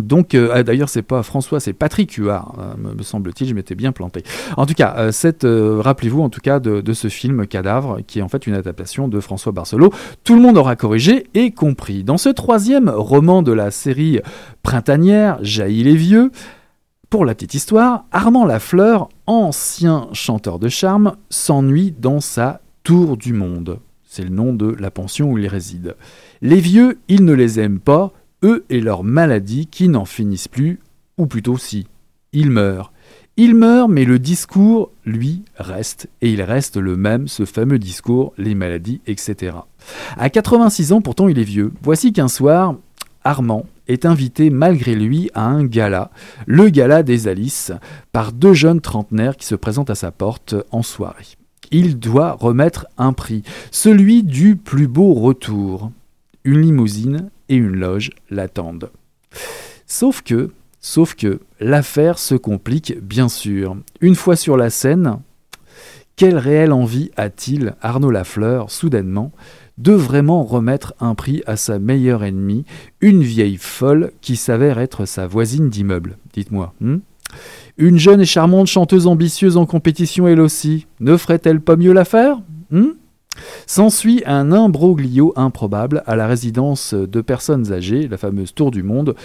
Donc, 0.03 0.35
euh, 0.35 0.49
ah, 0.53 0.63
d'ailleurs, 0.63 0.89
c'est 0.89 1.01
pas 1.01 1.23
François, 1.23 1.59
c'est 1.59 1.73
Patrick 1.73 2.13
Huard, 2.13 2.55
hein, 2.59 2.75
me 2.77 3.01
semble-t-il, 3.03 3.49
je 3.49 3.53
m'étais 3.53 3.75
bien 3.75 3.91
planté. 3.91 4.23
En 4.57 4.65
tout 4.65 4.73
cas, 4.73 4.95
euh, 4.97 5.11
euh, 5.43 5.81
rappelez-vous 5.81 6.21
en 6.21 6.29
tout 6.29 6.41
cas 6.41 6.59
de, 6.59 6.93
ce 6.93 7.07
film 7.07 7.47
Cadavre, 7.47 7.99
qui 8.05 8.19
est 8.19 8.21
en 8.21 8.27
fait 8.27 8.45
une 8.45 8.53
adaptation 8.53 9.07
de 9.07 9.19
François 9.19 9.51
Barcelot. 9.51 9.91
Tout 10.23 10.35
le 10.35 10.41
monde 10.41 10.57
aura 10.57 10.75
corrigé 10.75 11.27
et 11.33 11.51
compris. 11.51 12.03
Dans 12.03 12.17
ce 12.17 12.29
troisième 12.29 12.89
roman 12.89 13.41
de 13.41 13.51
la 13.51 13.71
série 13.71 14.19
printanière, 14.61 15.39
Jaillit 15.41 15.83
les 15.83 15.95
vieux, 15.95 16.31
pour 17.09 17.25
la 17.25 17.35
petite 17.35 17.53
histoire, 17.53 18.05
Armand 18.11 18.45
Lafleur, 18.45 19.09
ancien 19.27 20.07
chanteur 20.13 20.59
de 20.59 20.69
charme, 20.69 21.15
s'ennuie 21.29 21.93
dans 21.97 22.19
sa 22.19 22.61
tour 22.83 23.17
du 23.17 23.33
monde. 23.33 23.79
C'est 24.03 24.23
le 24.23 24.29
nom 24.29 24.53
de 24.53 24.75
la 24.79 24.91
pension 24.91 25.31
où 25.31 25.37
il 25.37 25.47
réside. 25.47 25.95
Les 26.41 26.59
vieux, 26.59 26.99
il 27.07 27.25
ne 27.25 27.33
les 27.33 27.59
aime 27.59 27.79
pas, 27.79 28.11
eux 28.43 28.65
et 28.69 28.81
leurs 28.81 29.03
maladies 29.03 29.67
qui 29.67 29.87
n'en 29.87 30.05
finissent 30.05 30.47
plus, 30.47 30.79
ou 31.17 31.25
plutôt 31.25 31.57
si, 31.57 31.87
ils 32.31 32.51
meurent. 32.51 32.91
Ils 33.35 33.55
meurent, 33.55 33.89
mais 33.89 34.05
le 34.05 34.19
discours, 34.19 34.91
lui, 35.05 35.43
reste, 35.57 36.07
et 36.21 36.31
il 36.31 36.43
reste 36.43 36.77
le 36.77 36.95
même, 36.95 37.27
ce 37.27 37.45
fameux 37.45 37.79
discours, 37.79 38.33
les 38.37 38.53
maladies, 38.53 39.01
etc. 39.07 39.57
À 40.17 40.29
86 40.29 40.91
ans, 40.91 41.01
pourtant, 41.01 41.27
il 41.27 41.39
est 41.39 41.43
vieux. 41.43 41.71
Voici 41.81 42.13
qu'un 42.13 42.27
soir, 42.27 42.75
Armand 43.23 43.65
est 43.87 44.05
invité 44.05 44.49
malgré 44.49 44.93
lui 44.95 45.31
à 45.33 45.45
un 45.45 45.65
gala, 45.65 46.11
le 46.45 46.69
gala 46.69 47.03
des 47.03 47.27
Alices, 47.27 47.71
par 48.11 48.33
deux 48.33 48.53
jeunes 48.53 48.81
trentenaires 48.81 49.35
qui 49.35 49.47
se 49.47 49.55
présentent 49.55 49.89
à 49.89 49.95
sa 49.95 50.11
porte 50.11 50.55
en 50.71 50.83
soirée. 50.83 51.25
Il 51.71 51.97
doit 51.97 52.33
remettre 52.33 52.85
un 52.99 53.13
prix, 53.13 53.41
celui 53.71 54.23
du 54.23 54.55
plus 54.55 54.87
beau 54.87 55.13
retour. 55.13 55.91
Une 56.43 56.61
limousine 56.61 57.29
et 57.49 57.55
une 57.55 57.75
loge 57.75 58.11
l'attendent. 58.29 58.91
Sauf 59.85 60.21
que, 60.21 60.51
sauf 60.79 61.15
que, 61.15 61.39
l'affaire 61.59 62.17
se 62.17 62.35
complique 62.35 62.99
bien 63.01 63.29
sûr. 63.29 63.77
Une 64.01 64.15
fois 64.15 64.35
sur 64.35 64.57
la 64.57 64.69
scène, 64.69 65.19
quelle 66.15 66.37
réelle 66.37 66.73
envie 66.73 67.11
a-t-il, 67.17 67.75
Arnaud 67.81 68.11
Lafleur, 68.11 68.69
soudainement, 68.69 69.31
de 69.77 69.93
vraiment 69.93 70.43
remettre 70.43 70.93
un 70.99 71.15
prix 71.15 71.41
à 71.47 71.57
sa 71.57 71.79
meilleure 71.79 72.23
ennemie, 72.23 72.65
une 73.01 73.23
vieille 73.23 73.57
folle 73.57 74.11
qui 74.21 74.35
s'avère 74.35 74.79
être 74.79 75.05
sa 75.05 75.25
voisine 75.25 75.69
d'immeuble 75.69 76.17
Dites-moi. 76.33 76.73
Hmm? 76.79 76.97
Une 77.77 77.97
jeune 77.97 78.21
et 78.21 78.25
charmante 78.25 78.67
chanteuse 78.67 79.07
ambitieuse 79.07 79.57
en 79.57 79.65
compétition 79.65 80.27
elle 80.27 80.41
aussi, 80.41 80.85
ne 80.99 81.17
ferait-elle 81.17 81.61
pas 81.61 81.75
mieux 81.75 81.93
l'affaire 81.93 82.41
hmm? 82.69 82.89
S'ensuit 83.65 84.23
un 84.25 84.51
imbroglio 84.51 85.33
improbable 85.35 86.03
à 86.05 86.15
la 86.15 86.27
résidence 86.27 86.93
de 86.93 87.21
personnes 87.21 87.71
âgées, 87.71 88.07
la 88.07 88.17
fameuse 88.17 88.53
Tour 88.53 88.71
du 88.71 88.83
Monde, 88.83 89.15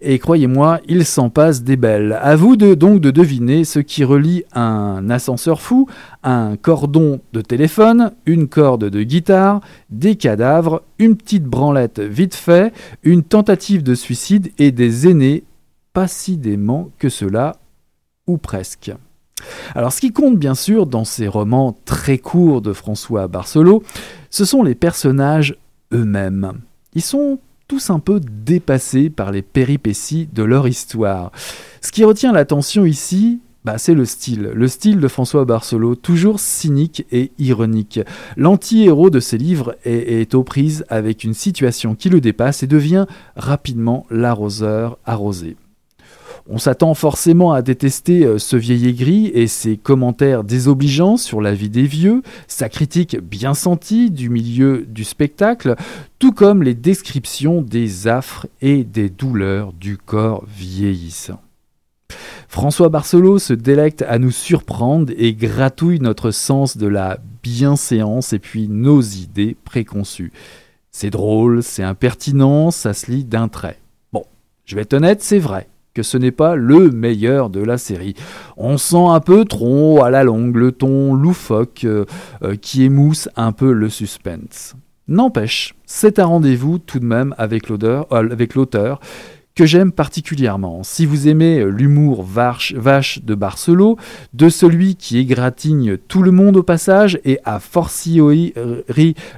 et 0.00 0.18
croyez-moi, 0.18 0.80
il 0.86 1.06
s'en 1.06 1.30
passe 1.30 1.62
des 1.62 1.76
belles. 1.76 2.18
À 2.20 2.36
vous 2.36 2.56
de, 2.56 2.74
donc 2.74 3.00
de 3.00 3.10
deviner 3.10 3.64
ce 3.64 3.78
qui 3.78 4.04
relie 4.04 4.44
un 4.52 5.08
ascenseur 5.08 5.62
fou, 5.62 5.88
un 6.22 6.56
cordon 6.56 7.20
de 7.32 7.40
téléphone, 7.40 8.12
une 8.26 8.48
corde 8.48 8.90
de 8.90 9.02
guitare, 9.02 9.60
des 9.90 10.16
cadavres, 10.16 10.82
une 10.98 11.16
petite 11.16 11.44
branlette 11.44 12.00
vite 12.00 12.34
fait, 12.34 12.72
une 13.02 13.22
tentative 13.22 13.82
de 13.82 13.94
suicide 13.94 14.52
et 14.58 14.72
des 14.72 15.08
aînés, 15.08 15.44
pas 15.92 16.08
si 16.08 16.36
dément 16.36 16.90
que 16.98 17.08
cela, 17.08 17.56
ou 18.26 18.36
presque. 18.36 18.92
Alors 19.74 19.92
ce 19.92 20.00
qui 20.00 20.12
compte 20.12 20.38
bien 20.38 20.54
sûr 20.54 20.86
dans 20.86 21.04
ces 21.04 21.28
romans 21.28 21.76
très 21.84 22.18
courts 22.18 22.62
de 22.62 22.72
François 22.72 23.28
Barcelot, 23.28 23.82
ce 24.30 24.44
sont 24.44 24.62
les 24.62 24.74
personnages 24.74 25.56
eux-mêmes. 25.92 26.52
Ils 26.94 27.02
sont 27.02 27.38
tous 27.68 27.90
un 27.90 27.98
peu 27.98 28.20
dépassés 28.20 29.10
par 29.10 29.32
les 29.32 29.42
péripéties 29.42 30.28
de 30.32 30.42
leur 30.42 30.68
histoire. 30.68 31.32
Ce 31.80 31.92
qui 31.92 32.04
retient 32.04 32.32
l'attention 32.32 32.84
ici, 32.84 33.40
bah, 33.64 33.78
c'est 33.78 33.94
le 33.94 34.04
style. 34.04 34.50
Le 34.54 34.68
style 34.68 35.00
de 35.00 35.08
François 35.08 35.46
Barcelot, 35.46 35.94
toujours 35.94 36.38
cynique 36.38 37.06
et 37.10 37.32
ironique. 37.38 38.00
L'anti-héros 38.36 39.08
de 39.08 39.20
ses 39.20 39.38
livres 39.38 39.74
est, 39.84 40.20
est, 40.20 40.34
aux 40.34 40.44
prises 40.44 40.84
avec 40.88 41.24
une 41.24 41.32
situation 41.32 41.94
qui 41.94 42.10
le 42.10 42.20
dépasse 42.20 42.62
et 42.62 42.66
devient 42.66 43.06
rapidement 43.36 44.06
l'arroseur 44.10 44.98
arrosé. 45.06 45.56
On 46.46 46.58
s'attend 46.58 46.92
forcément 46.92 47.52
à 47.52 47.62
détester 47.62 48.26
euh, 48.26 48.38
ce 48.38 48.56
vieil 48.56 48.86
aigri 48.86 49.28
et 49.28 49.46
ses 49.46 49.78
commentaires 49.78 50.44
désobligeants 50.44 51.16
sur 51.16 51.40
la 51.40 51.54
vie 51.54 51.70
des 51.70 51.86
vieux, 51.86 52.22
sa 52.48 52.68
critique 52.68 53.18
bien 53.18 53.54
sentie 53.54 54.10
du 54.10 54.28
milieu 54.28 54.84
du 54.86 55.04
spectacle, 55.04 55.74
tout 56.18 56.32
comme 56.32 56.62
les 56.62 56.74
descriptions 56.74 57.62
des 57.62 58.08
affres 58.08 58.46
et 58.60 58.84
des 58.84 59.08
douleurs 59.08 59.72
du 59.72 59.96
corps 59.96 60.44
vieillissant. 60.46 61.40
François 62.48 62.90
Barcelot 62.90 63.38
se 63.38 63.54
délecte 63.54 64.02
à 64.02 64.18
nous 64.18 64.30
surprendre 64.30 65.14
et 65.16 65.32
gratouille 65.32 66.00
notre 66.00 66.30
sens 66.30 66.76
de 66.76 66.86
la 66.86 67.18
bienséance 67.42 68.34
et 68.34 68.38
puis 68.38 68.68
nos 68.68 69.00
idées 69.00 69.56
préconçues. 69.64 70.32
C'est 70.90 71.10
drôle, 71.10 71.62
c'est 71.62 71.82
impertinent, 71.82 72.70
ça 72.70 72.92
se 72.92 73.10
lit 73.10 73.24
d'un 73.24 73.48
trait. 73.48 73.78
Bon, 74.12 74.26
je 74.66 74.76
vais 74.76 74.82
être 74.82 74.92
honnête, 74.92 75.22
c'est 75.22 75.38
vrai. 75.38 75.68
Que 75.94 76.02
ce 76.02 76.18
n'est 76.18 76.32
pas 76.32 76.56
le 76.56 76.90
meilleur 76.90 77.50
de 77.50 77.60
la 77.60 77.78
série. 77.78 78.14
On 78.56 78.76
sent 78.76 79.06
un 79.08 79.20
peu 79.20 79.44
trop 79.44 80.02
à 80.04 80.10
la 80.10 80.24
longue 80.24 80.56
le 80.56 80.72
ton 80.72 81.14
loufoque 81.14 81.84
euh, 81.84 82.04
euh, 82.42 82.56
qui 82.56 82.82
émousse 82.82 83.28
un 83.36 83.52
peu 83.52 83.72
le 83.72 83.88
suspense. 83.88 84.74
N'empêche, 85.06 85.74
c'est 85.86 86.18
un 86.18 86.24
rendez-vous 86.24 86.78
tout 86.78 86.98
de 86.98 87.04
même 87.04 87.34
avec 87.38 87.68
l'auteur, 87.68 89.00
que 89.54 89.66
j'aime 89.66 89.92
particulièrement. 89.92 90.82
Si 90.82 91.06
vous 91.06 91.28
aimez 91.28 91.64
l'humour 91.64 92.24
vache, 92.24 92.72
vache 92.74 93.22
de 93.22 93.36
Barcelo, 93.36 93.96
de 94.32 94.48
celui 94.48 94.96
qui 94.96 95.18
égratigne 95.18 95.96
tout 95.96 96.22
le 96.22 96.32
monde 96.32 96.56
au 96.56 96.64
passage 96.64 97.20
et 97.24 97.38
a 97.44 97.60
fortiori 97.60 98.52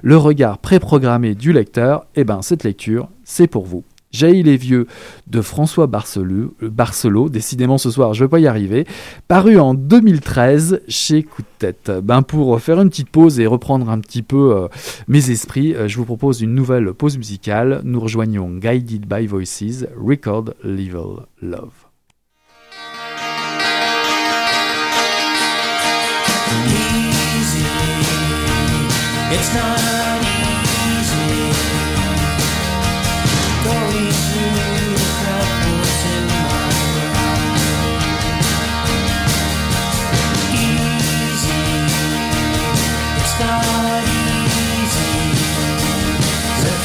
le 0.02 0.16
regard 0.16 0.58
préprogrammé 0.58 1.34
du 1.34 1.52
lecteur, 1.52 2.06
eh 2.14 2.24
ben 2.24 2.40
cette 2.40 2.64
lecture, 2.64 3.08
c'est 3.24 3.48
pour 3.48 3.66
vous. 3.66 3.84
Jaillit 4.12 4.42
les 4.42 4.56
vieux 4.56 4.86
de 5.26 5.40
François 5.40 5.86
Barcelot, 5.86 6.54
Barcelot, 6.62 7.28
décidément 7.28 7.78
ce 7.78 7.90
soir 7.90 8.14
je 8.14 8.24
vais 8.24 8.28
pas 8.28 8.38
y 8.38 8.46
arriver, 8.46 8.86
paru 9.28 9.58
en 9.58 9.74
2013 9.74 10.82
chez 10.88 11.22
Coup 11.22 11.42
de 11.42 11.46
tête. 11.58 11.90
Ben 12.02 12.22
pour 12.22 12.60
faire 12.60 12.80
une 12.80 12.88
petite 12.88 13.10
pause 13.10 13.40
et 13.40 13.46
reprendre 13.46 13.90
un 13.90 14.00
petit 14.00 14.22
peu 14.22 14.56
euh, 14.56 14.68
mes 15.08 15.30
esprits, 15.30 15.74
euh, 15.74 15.88
je 15.88 15.96
vous 15.96 16.04
propose 16.04 16.40
une 16.40 16.54
nouvelle 16.54 16.92
pause 16.92 17.18
musicale. 17.18 17.80
Nous 17.84 18.00
rejoignons 18.00 18.50
Guided 18.50 19.06
by 19.06 19.26
Voices, 19.26 19.86
Record 19.96 20.54
Level 20.62 21.26
Love. 21.42 21.72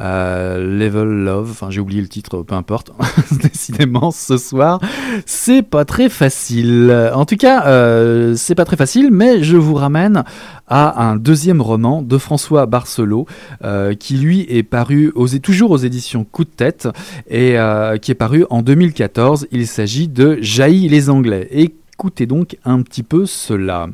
Euh, 0.00 0.58
Level 0.58 1.06
Love, 1.06 1.50
enfin 1.52 1.70
j'ai 1.70 1.80
oublié 1.80 2.00
le 2.00 2.08
titre, 2.08 2.42
peu 2.42 2.56
importe, 2.56 2.90
décidément 3.42 4.10
ce 4.10 4.36
soir, 4.36 4.80
c'est 5.24 5.62
pas 5.62 5.84
très 5.84 6.08
facile. 6.08 6.92
En 7.14 7.24
tout 7.24 7.36
cas, 7.36 7.66
euh, 7.66 8.34
c'est 8.36 8.56
pas 8.56 8.64
très 8.64 8.76
facile, 8.76 9.10
mais 9.12 9.44
je 9.44 9.56
vous 9.56 9.74
ramène 9.74 10.24
à 10.66 11.04
un 11.04 11.16
deuxième 11.16 11.60
roman 11.60 12.02
de 12.02 12.18
François 12.18 12.66
Barcelot, 12.66 13.26
euh, 13.62 13.94
qui 13.94 14.16
lui 14.16 14.46
est 14.48 14.64
paru 14.64 15.12
aux, 15.14 15.28
toujours 15.28 15.70
aux 15.70 15.78
éditions 15.78 16.24
Coup 16.24 16.44
de 16.44 16.50
tête, 16.50 16.88
et 17.30 17.56
qui 18.02 18.10
est 18.10 18.16
paru 18.16 18.44
en 18.50 18.62
2014. 18.62 19.46
Il 19.52 19.66
s'agit 19.66 20.08
de 20.08 20.38
Jaillit 20.40 20.88
les 20.88 21.10
Anglais. 21.10 21.48
Écoutez 21.52 22.26
donc 22.26 22.56
un 22.64 22.82
petit 22.82 23.02
peu 23.04 23.26
cela. 23.26 23.88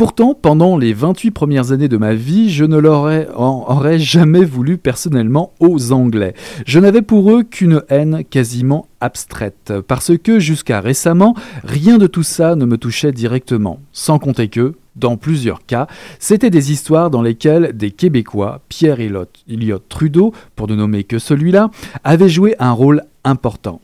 Pourtant, 0.00 0.32
pendant 0.32 0.78
les 0.78 0.94
28 0.94 1.30
premières 1.30 1.72
années 1.72 1.86
de 1.86 1.98
ma 1.98 2.14
vie, 2.14 2.48
je 2.48 2.64
ne 2.64 2.78
leur 2.78 3.02
aurais 3.36 3.98
jamais 3.98 4.46
voulu 4.46 4.78
personnellement 4.78 5.52
aux 5.60 5.92
Anglais. 5.92 6.32
Je 6.64 6.80
n'avais 6.80 7.02
pour 7.02 7.30
eux 7.30 7.42
qu'une 7.42 7.82
haine 7.90 8.24
quasiment 8.24 8.86
abstraite, 9.02 9.74
parce 9.86 10.16
que 10.16 10.38
jusqu'à 10.38 10.80
récemment, 10.80 11.34
rien 11.64 11.98
de 11.98 12.06
tout 12.06 12.22
ça 12.22 12.56
ne 12.56 12.64
me 12.64 12.78
touchait 12.78 13.12
directement, 13.12 13.78
sans 13.92 14.18
compter 14.18 14.48
que, 14.48 14.72
dans 14.96 15.18
plusieurs 15.18 15.66
cas, 15.66 15.86
c'était 16.18 16.48
des 16.48 16.72
histoires 16.72 17.10
dans 17.10 17.20
lesquelles 17.20 17.76
des 17.76 17.90
Québécois, 17.90 18.62
Pierre 18.70 19.00
Elliott 19.00 19.82
Trudeau, 19.90 20.32
pour 20.56 20.66
ne 20.66 20.76
nommer 20.76 21.04
que 21.04 21.18
celui-là, 21.18 21.68
avaient 22.04 22.30
joué 22.30 22.56
un 22.58 22.72
rôle 22.72 23.02
important. 23.22 23.82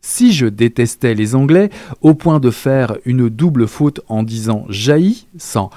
Si 0.00 0.32
je 0.32 0.46
détestais 0.46 1.14
les 1.14 1.34
Anglais 1.34 1.70
au 2.00 2.14
point 2.14 2.40
de 2.40 2.50
faire 2.50 2.96
une 3.04 3.28
double 3.28 3.66
faute 3.66 4.00
en 4.08 4.22
disant 4.22 4.64
jaillit 4.68 5.26
sans 5.38 5.70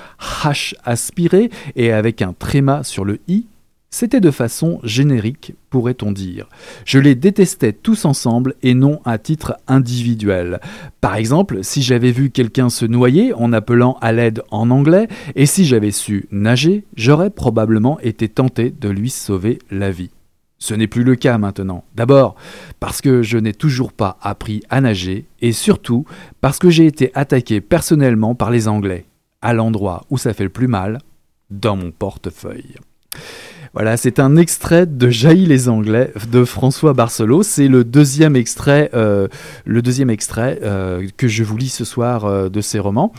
H 0.44 0.74
aspiré 0.84 1.50
et 1.76 1.92
avec 1.92 2.22
un 2.22 2.34
tréma 2.34 2.84
sur 2.84 3.04
le 3.04 3.20
i, 3.28 3.46
c'était 3.94 4.22
de 4.22 4.32
façon 4.32 4.80
générique, 4.84 5.54
pourrait-on 5.70 6.14
dire. 6.14 6.48
Je 6.86 6.98
les 6.98 7.14
détestais 7.14 7.74
tous 7.74 8.06
ensemble 8.06 8.56
et 8.64 8.74
non 8.74 9.02
à 9.04 9.18
titre 9.18 9.58
individuel. 9.68 10.62
Par 11.02 11.16
exemple, 11.16 11.62
si 11.62 11.82
j'avais 11.82 12.12
vu 12.12 12.30
quelqu'un 12.30 12.70
se 12.70 12.86
noyer 12.86 13.34
en 13.34 13.52
appelant 13.52 13.98
à 14.00 14.14
l'aide 14.14 14.44
en 14.50 14.70
anglais, 14.70 15.10
et 15.36 15.46
si 15.46 15.66
j'avais 15.66 15.92
su 15.92 16.28
nager, 16.32 16.86
j'aurais 16.96 17.32
probablement 17.32 18.00
été 18.00 18.30
tenté 18.30 18.70
de 18.70 18.88
lui 18.88 19.10
sauver 19.10 19.60
la 19.70 19.92
vie. 19.92 20.12
Ce 20.62 20.76
n'est 20.76 20.88
plus 20.88 21.04
le 21.04 21.16
cas 21.16 21.40
maintenant. 21.40 21.84
D'abord 21.96 22.36
parce 22.80 23.02
que 23.02 23.24
je 23.24 23.40
n'ai 23.40 23.54
toujours 23.54 23.92
pas 23.92 24.20
appris 24.22 24.62
à 24.70 24.80
nager 24.80 25.26
et 25.42 25.54
surtout 25.54 26.06
parce 26.40 26.60
que 26.60 26.70
j'ai 26.70 26.86
été 26.86 27.12
attaqué 27.16 27.62
personnellement 27.62 28.36
par 28.36 28.52
les 28.52 28.68
Anglais, 28.68 29.06
à 29.42 29.54
l'endroit 29.54 30.06
où 30.12 30.20
ça 30.20 30.36
fait 30.36 30.44
le 30.44 30.50
plus 30.52 30.68
mal, 30.68 31.00
dans 31.50 31.76
mon 31.76 31.90
portefeuille. 31.90 32.76
Voilà, 33.74 33.96
c'est 33.96 34.20
un 34.20 34.36
extrait 34.36 34.86
de 34.86 35.10
Jaillit 35.10 35.46
les 35.46 35.70
Anglais 35.70 36.12
de 36.30 36.44
François 36.44 36.92
Barcelot. 36.92 37.44
C'est 37.44 37.70
le 37.70 37.86
deuxième 37.86 38.36
extrait, 38.36 38.90
euh, 38.94 39.30
le 39.64 39.82
deuxième 39.82 40.10
extrait 40.10 40.60
euh, 40.62 41.08
que 41.16 41.30
je 41.30 41.42
vous 41.46 41.56
lis 41.56 41.70
ce 41.70 41.86
soir 41.86 42.26
euh, 42.26 42.50
de 42.50 42.60
ces 42.60 42.80
romans, 42.80 43.14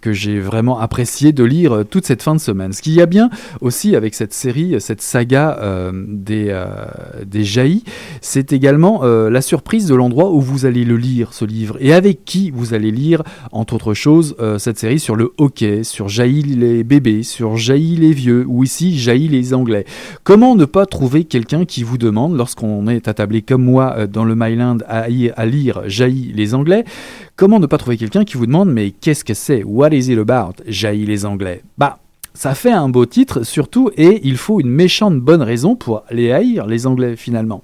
que 0.00 0.12
j'ai 0.12 0.38
vraiment 0.38 0.78
apprécié 0.78 1.32
de 1.32 1.42
lire 1.42 1.84
toute 1.90 2.06
cette 2.06 2.22
fin 2.22 2.36
de 2.36 2.40
semaine. 2.40 2.72
Ce 2.72 2.80
qu'il 2.80 2.92
y 2.92 3.00
a 3.00 3.06
bien 3.06 3.28
aussi 3.60 3.96
avec 3.96 4.14
cette 4.14 4.32
série, 4.32 4.80
cette 4.80 5.02
saga 5.02 5.58
des, 5.92 6.64
des 7.26 7.44
Jaillis, 7.44 7.84
c'est 8.20 8.52
également 8.52 9.02
la 9.04 9.40
surprise 9.40 9.86
de 9.86 9.94
l'endroit 9.94 10.30
où 10.30 10.40
vous 10.40 10.66
allez 10.66 10.84
le 10.84 10.96
lire, 10.96 11.32
ce 11.32 11.44
livre, 11.44 11.76
et 11.80 11.92
avec 11.92 12.24
qui 12.24 12.50
vous 12.50 12.74
allez 12.74 12.90
lire, 12.90 13.22
entre 13.52 13.74
autres 13.74 13.94
choses, 13.94 14.36
cette 14.58 14.78
série 14.78 15.00
sur 15.00 15.16
le 15.16 15.32
hockey, 15.38 15.84
sur 15.84 16.08
Jaillit 16.08 16.42
les 16.42 16.84
bébés, 16.84 17.22
sur 17.22 17.56
Jaillit 17.56 17.96
les 17.96 18.12
vieux, 18.12 18.43
ou 18.46 18.64
ici 18.64 18.98
jaillit 18.98 19.28
les 19.28 19.54
Anglais. 19.54 19.84
Comment 20.22 20.54
ne 20.54 20.64
pas 20.64 20.86
trouver 20.86 21.24
quelqu'un 21.24 21.64
qui 21.64 21.82
vous 21.82 21.98
demande, 21.98 22.36
lorsqu'on 22.36 22.86
est 22.88 23.08
attablé 23.08 23.42
comme 23.42 23.64
moi 23.64 23.94
euh, 23.96 24.06
dans 24.06 24.24
le 24.24 24.34
Myland 24.34 24.78
à, 24.86 25.06
à 25.36 25.46
lire 25.46 25.82
jaillit 25.86 26.32
les 26.34 26.54
Anglais, 26.54 26.84
comment 27.36 27.60
ne 27.60 27.66
pas 27.66 27.78
trouver 27.78 27.96
quelqu'un 27.96 28.24
qui 28.24 28.36
vous 28.36 28.46
demande 28.46 28.70
mais 28.70 28.90
qu'est-ce 28.90 29.24
que 29.24 29.34
c'est? 29.34 29.62
What 29.64 29.90
is 29.90 30.10
it 30.12 30.18
about 30.18 30.62
Jaillit 30.66 31.06
les 31.06 31.26
Anglais 31.26 31.62
Bah, 31.78 31.98
ça 32.34 32.54
fait 32.54 32.72
un 32.72 32.88
beau 32.88 33.06
titre 33.06 33.44
surtout 33.44 33.90
et 33.96 34.20
il 34.24 34.36
faut 34.36 34.60
une 34.60 34.70
méchante 34.70 35.20
bonne 35.20 35.42
raison 35.42 35.76
pour 35.76 36.02
les 36.10 36.32
haïr 36.32 36.66
les 36.66 36.86
Anglais 36.86 37.16
finalement. 37.16 37.62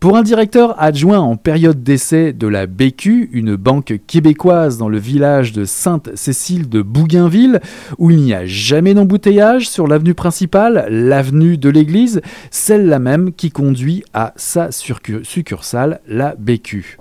Pour 0.00 0.16
un 0.16 0.22
directeur 0.22 0.80
adjoint 0.80 1.18
en 1.18 1.36
période 1.36 1.82
d'essai 1.82 2.32
de 2.32 2.46
la 2.46 2.66
BQ, 2.66 3.30
une 3.32 3.56
banque 3.56 3.98
québécoise 4.06 4.78
dans 4.78 4.88
le 4.88 4.98
village 4.98 5.52
de 5.52 5.64
Sainte-Cécile 5.64 6.68
de 6.68 6.82
Bougainville, 6.82 7.60
où 7.98 8.12
il 8.12 8.18
n'y 8.18 8.32
a 8.32 8.46
jamais 8.46 8.94
d'embouteillage 8.94 9.68
sur 9.68 9.88
l'avenue 9.88 10.14
principale, 10.14 10.86
l'avenue 10.88 11.58
de 11.58 11.68
l'église, 11.68 12.20
celle-là 12.52 13.00
même 13.00 13.32
qui 13.32 13.50
conduit 13.50 14.04
à 14.14 14.34
sa 14.36 14.70
succursale, 14.70 16.00
la 16.06 16.36
BQ. 16.36 16.98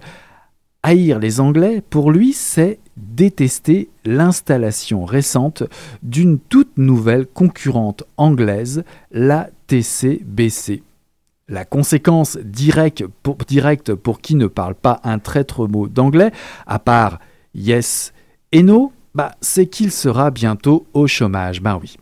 Haïr 0.82 1.20
les 1.20 1.40
Anglais, 1.40 1.84
pour 1.88 2.12
lui, 2.12 2.34
c'est 2.34 2.80
détester 2.98 3.90
l'installation 4.06 5.06
récente 5.06 5.62
d'une 6.02 6.40
toute 6.40 6.80
nouvelle 6.80 7.28
concurrente 7.28 8.06
anglaise, 8.18 8.84
la 9.12 9.52
TCBC. 9.68 10.82
La 11.50 11.64
conséquence 11.64 12.38
directe 12.38 13.06
pour, 13.06 13.38
qui 14.20 14.36
ne 14.36 14.48
parle 14.48 14.76
pas 14.76 15.00
un 15.04 15.18
traître 15.18 15.68
mot 15.68 15.88
d'anglais, 15.88 16.32
à 16.66 16.78
part 16.78 17.20
yes 17.56 18.12
et 18.52 18.64
no, 18.64 18.92
bah, 19.16 19.32
c'est 19.40 19.68
qu'il 19.68 19.92
sera 19.92 20.30
bientôt 20.30 20.88
au 20.94 21.08
chômage. 21.08 21.62
Ben 21.62 21.80
oui. 21.82 21.98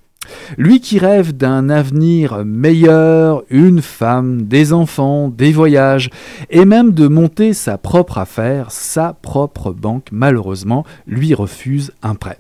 Lui 0.58 0.80
qui 0.80 0.98
rêve 0.98 1.34
d'un 1.34 1.70
avenir 1.70 2.44
meilleur, 2.44 3.44
une 3.50 3.82
femme, 3.82 4.44
des 4.44 4.74
enfants, 4.74 5.30
des 5.30 5.52
voyages, 5.52 6.10
et 6.50 6.66
même 6.66 6.92
de 6.92 7.08
monter 7.08 7.54
sa 7.54 7.78
propre 7.78 8.18
affaire, 8.18 8.72
sa 8.72 9.14
propre 9.14 9.72
banque, 9.72 10.10
malheureusement, 10.12 10.86
lui 11.06 11.36
refuse 11.36 11.92
un 12.02 12.16
prêt. 12.16 12.40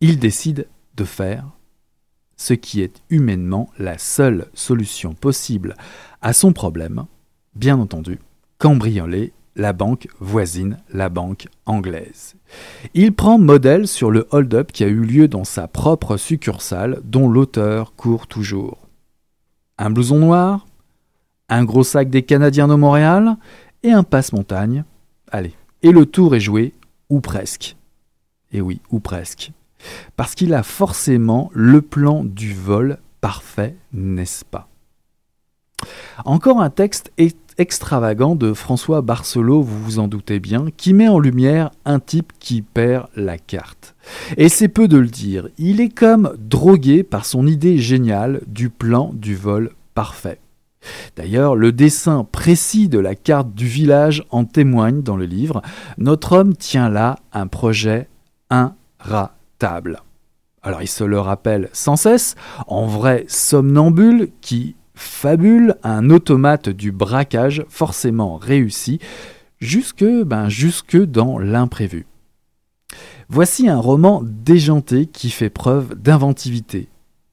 Il 0.00 0.18
décide 0.18 0.68
de 0.96 1.04
faire 1.04 1.44
ce 2.40 2.54
qui 2.54 2.80
est 2.80 3.02
humainement 3.10 3.68
la 3.78 3.98
seule 3.98 4.46
solution 4.54 5.12
possible 5.12 5.76
à 6.22 6.32
son 6.32 6.54
problème, 6.54 7.04
bien 7.54 7.78
entendu, 7.78 8.18
cambrioler 8.56 9.34
la 9.56 9.74
banque 9.74 10.08
voisine, 10.20 10.78
la 10.90 11.10
banque 11.10 11.48
anglaise. 11.66 12.36
Il 12.94 13.12
prend 13.12 13.38
modèle 13.38 13.86
sur 13.86 14.10
le 14.10 14.26
hold-up 14.30 14.72
qui 14.72 14.84
a 14.84 14.88
eu 14.88 15.02
lieu 15.02 15.28
dans 15.28 15.44
sa 15.44 15.68
propre 15.68 16.16
succursale, 16.16 17.02
dont 17.04 17.28
l'auteur 17.28 17.94
court 17.94 18.26
toujours. 18.26 18.88
Un 19.76 19.90
blouson 19.90 20.18
noir, 20.18 20.66
un 21.50 21.64
gros 21.64 21.84
sac 21.84 22.08
des 22.08 22.22
Canadiens 22.22 22.68
de 22.68 22.74
Montréal 22.74 23.36
et 23.82 23.92
un 23.92 24.02
passe-montagne. 24.02 24.84
Allez, 25.30 25.52
et 25.82 25.92
le 25.92 26.06
tour 26.06 26.34
est 26.34 26.40
joué, 26.40 26.72
ou 27.10 27.20
presque. 27.20 27.76
Et 28.50 28.62
oui, 28.62 28.80
ou 28.90 28.98
presque. 28.98 29.52
Parce 30.16 30.34
qu'il 30.34 30.54
a 30.54 30.62
forcément 30.62 31.50
le 31.54 31.82
plan 31.82 32.24
du 32.24 32.52
vol 32.52 32.98
parfait, 33.20 33.76
n'est-ce 33.92 34.44
pas? 34.44 34.68
Encore 36.24 36.60
un 36.60 36.70
texte 36.70 37.10
extravagant 37.56 38.34
de 38.34 38.52
François 38.52 39.00
Barcelot, 39.00 39.62
vous 39.62 39.82
vous 39.82 39.98
en 39.98 40.08
doutez 40.08 40.40
bien, 40.40 40.66
qui 40.76 40.92
met 40.92 41.08
en 41.08 41.18
lumière 41.18 41.70
un 41.84 42.00
type 42.00 42.32
qui 42.38 42.62
perd 42.62 43.08
la 43.16 43.38
carte. 43.38 43.94
Et 44.36 44.48
c'est 44.48 44.68
peu 44.68 44.88
de 44.88 44.98
le 44.98 45.08
dire, 45.08 45.48
il 45.58 45.80
est 45.80 45.88
comme 45.88 46.34
drogué 46.38 47.02
par 47.02 47.24
son 47.24 47.46
idée 47.46 47.78
géniale 47.78 48.42
du 48.46 48.68
plan 48.70 49.12
du 49.14 49.34
vol 49.34 49.70
parfait. 49.94 50.40
D'ailleurs, 51.16 51.56
le 51.56 51.72
dessin 51.72 52.24
précis 52.24 52.88
de 52.88 52.98
la 52.98 53.14
carte 53.14 53.54
du 53.54 53.66
village 53.66 54.24
en 54.30 54.44
témoigne 54.44 55.02
dans 55.02 55.16
le 55.16 55.26
livre. 55.26 55.60
Notre 55.98 56.32
homme 56.32 56.54
tient 56.54 56.88
là 56.88 57.18
un 57.32 57.46
projet 57.46 58.08
inratable. 58.50 59.39
Alors 60.62 60.82
il 60.82 60.88
se 60.88 61.04
le 61.04 61.20
rappelle 61.20 61.68
sans 61.72 61.96
cesse, 61.96 62.34
en 62.66 62.86
vrai 62.86 63.24
somnambule 63.28 64.30
qui 64.40 64.76
fabule, 64.94 65.76
un 65.82 66.10
automate 66.10 66.68
du 66.68 66.92
braquage 66.92 67.64
forcément 67.68 68.36
réussi, 68.36 68.98
jusque, 69.60 70.04
ben, 70.04 70.48
jusque 70.48 70.96
dans 70.98 71.38
l'imprévu. 71.38 72.06
Voici 73.28 73.68
un 73.68 73.78
roman 73.78 74.22
déjanté 74.24 75.06
qui 75.06 75.30
fait 75.30 75.50
preuve 75.50 75.94
d'inventivité, 75.94 76.88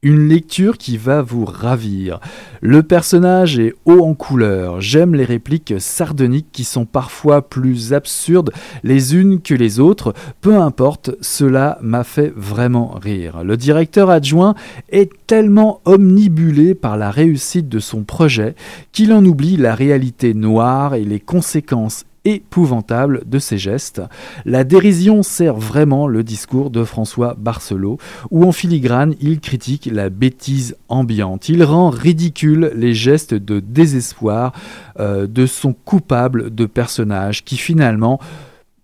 une 0.08 0.30
lecture 0.30 0.78
qui 0.78 0.96
va 0.96 1.22
vous 1.22 1.44
ravir. 1.44 2.22
Le 2.62 2.82
personnage 2.82 3.60
est 3.60 3.74
haut 3.84 4.06
en 4.06 4.14
couleur. 4.14 4.80
J'aime 4.80 5.14
les 5.14 5.26
répliques 5.26 5.74
sardoniques 5.80 6.48
qui 6.54 6.64
sont 6.64 6.86
parfois 6.86 7.42
plus 7.42 7.94
absurdes 7.94 8.52
les 8.84 9.16
unes 9.16 9.42
que 9.42 9.54
les 9.54 9.82
autres. 9.82 10.14
Peu 10.40 10.56
importe, 10.56 11.12
cela 11.20 11.78
m'a 11.82 12.06
fait 12.06 12.32
vraiment 12.38 12.98
rire. 13.02 13.44
Le 13.44 13.58
directeur 13.58 14.10
adjoint 14.10 14.56
est 14.90 15.12
tellement 15.28 15.82
omnibulé 15.84 16.74
par 16.74 16.96
la 16.96 17.12
réussite 17.12 17.68
de 17.68 17.80
son 17.80 18.04
projet 18.04 18.56
qu'il 18.94 19.12
en 19.12 19.26
oublie 19.26 19.58
la 19.58 19.76
réalité 19.76 20.34
noire 20.34 20.96
et 20.96 21.04
les 21.04 21.20
conséquences 21.20 22.06
épouvantable 22.28 23.24
de 23.26 23.40
ses 23.40 23.58
gestes. 23.58 24.02
La 24.46 24.64
dérision 24.64 25.24
sert 25.24 25.56
vraiment 25.56 26.08
le 26.08 26.24
discours 26.24 26.70
de 26.70 26.84
François 26.84 27.36
Barcelot, 27.38 27.98
où 28.32 28.46
en 28.46 28.52
filigrane 28.52 29.16
il 29.22 29.40
critique 29.40 29.90
la 29.92 30.10
bêtise 30.10 30.76
ambiante. 30.90 31.50
Il 31.50 31.64
rend 31.64 31.90
ridicule 31.90 32.72
les 32.76 32.94
gestes 32.94 33.34
de 33.34 33.60
désespoir 33.60 34.54
euh, 35.00 35.28
de 35.28 35.46
son 35.46 35.74
coupable 35.74 36.54
de 36.54 36.66
personnage 36.66 37.44
qui 37.44 37.58
finalement 37.58 38.20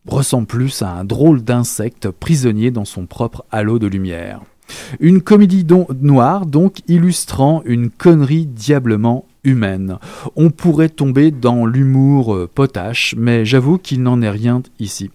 ressemble 0.08 0.47
plus 0.47 0.82
à 0.82 0.91
un 0.91 1.06
drôle 1.06 1.43
d'insecte 1.43 2.10
prisonnier 2.10 2.71
dans 2.71 2.86
son 2.86 3.06
propre 3.06 3.45
halo 3.51 3.79
de 3.79 3.88
lumière. 3.88 4.41
Une 4.99 5.21
comédie 5.21 5.65
noire 6.01 6.45
donc 6.45 6.79
illustrant 6.88 7.62
une 7.65 7.89
connerie 7.89 8.45
diablement 8.45 9.25
humaine. 9.43 9.97
On 10.36 10.49
pourrait 10.49 10.89
tomber 10.89 11.32
dans 11.32 11.65
l'humour 11.65 12.34
euh, 12.34 12.49
potache, 12.53 13.15
mais 13.17 13.45
j'avoue 13.45 13.77
qu'il 13.77 14.01
n'en 14.03 14.21
est 14.21 14.29
rien 14.29 14.62
ici. 14.79 15.12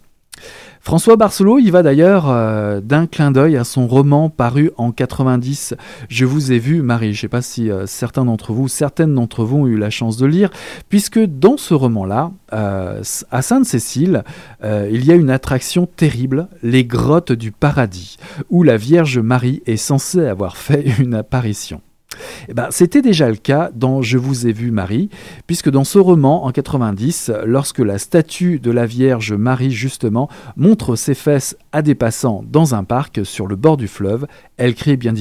François 0.80 1.16
Barcelot, 1.16 1.58
il 1.58 1.72
va 1.72 1.82
d'ailleurs 1.82 2.30
euh, 2.30 2.80
d'un 2.80 3.06
clin 3.06 3.30
d'œil 3.30 3.56
à 3.56 3.64
son 3.64 3.88
roman 3.88 4.30
paru 4.30 4.70
en 4.76 4.92
90, 4.92 5.74
Je 6.08 6.24
vous 6.24 6.52
ai 6.52 6.58
vu, 6.58 6.80
Marie. 6.82 7.12
Je 7.12 7.18
ne 7.18 7.20
sais 7.22 7.28
pas 7.28 7.42
si 7.42 7.70
euh, 7.70 7.84
certains 7.86 8.24
d'entre 8.24 8.52
vous, 8.52 8.68
certaines 8.68 9.14
d'entre 9.14 9.44
vous 9.44 9.58
ont 9.58 9.66
eu 9.66 9.76
la 9.76 9.90
chance 9.90 10.16
de 10.16 10.26
lire, 10.26 10.50
puisque 10.88 11.18
dans 11.18 11.56
ce 11.56 11.74
roman-là, 11.74 12.30
à 12.50 13.42
Sainte-Cécile, 13.42 14.24
il 14.64 15.04
y 15.04 15.12
a 15.12 15.14
une 15.14 15.28
attraction 15.28 15.86
terrible, 15.86 16.48
les 16.62 16.84
grottes 16.84 17.32
du 17.32 17.52
paradis, 17.52 18.16
où 18.48 18.62
la 18.62 18.78
Vierge 18.78 19.18
Marie 19.18 19.62
est 19.66 19.76
censée 19.76 20.26
avoir 20.26 20.56
fait 20.56 20.84
une 21.00 21.12
apparition. 21.12 21.82
Eh 22.48 22.54
ben, 22.54 22.68
C'était 22.70 23.02
déjà 23.02 23.28
le 23.28 23.36
cas 23.36 23.70
dans 23.74 24.02
Je 24.02 24.18
vous 24.18 24.46
ai 24.46 24.52
vu 24.52 24.70
Marie, 24.70 25.10
puisque 25.46 25.70
dans 25.70 25.84
ce 25.84 25.98
roman, 25.98 26.44
en 26.44 26.52
90, 26.52 27.32
lorsque 27.44 27.78
la 27.80 27.98
statue 27.98 28.58
de 28.58 28.70
la 28.70 28.86
Vierge 28.86 29.32
Marie, 29.32 29.70
justement, 29.70 30.28
montre 30.56 30.96
ses 30.96 31.14
fesses 31.14 31.56
à 31.72 31.82
des 31.82 31.94
passants 31.94 32.44
dans 32.50 32.74
un 32.74 32.84
parc 32.84 33.20
sur 33.24 33.46
le 33.46 33.56
bord 33.56 33.76
du 33.76 33.88
fleuve, 33.88 34.26
elle 34.56 34.74
crée 34.74 34.96
bien, 34.96 35.14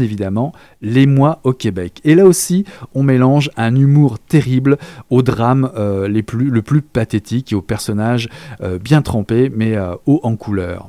évidemment 0.00 0.52
L'émoi 0.82 1.40
au 1.44 1.52
Québec. 1.52 2.00
Et 2.04 2.14
là 2.14 2.26
aussi, 2.26 2.64
on 2.94 3.02
mélange 3.02 3.50
un 3.56 3.74
humour 3.74 4.18
terrible 4.18 4.78
au 5.10 5.22
drame 5.22 5.70
euh, 5.76 6.08
les 6.08 6.22
plus, 6.22 6.50
le 6.50 6.62
plus 6.62 6.82
pathétique 6.82 7.52
et 7.52 7.54
aux 7.54 7.62
personnages 7.62 8.28
euh, 8.60 8.78
bien 8.78 9.02
trempés, 9.02 9.50
mais 9.54 9.76
euh, 9.76 9.94
haut 10.06 10.20
en 10.22 10.36
couleur. 10.36 10.88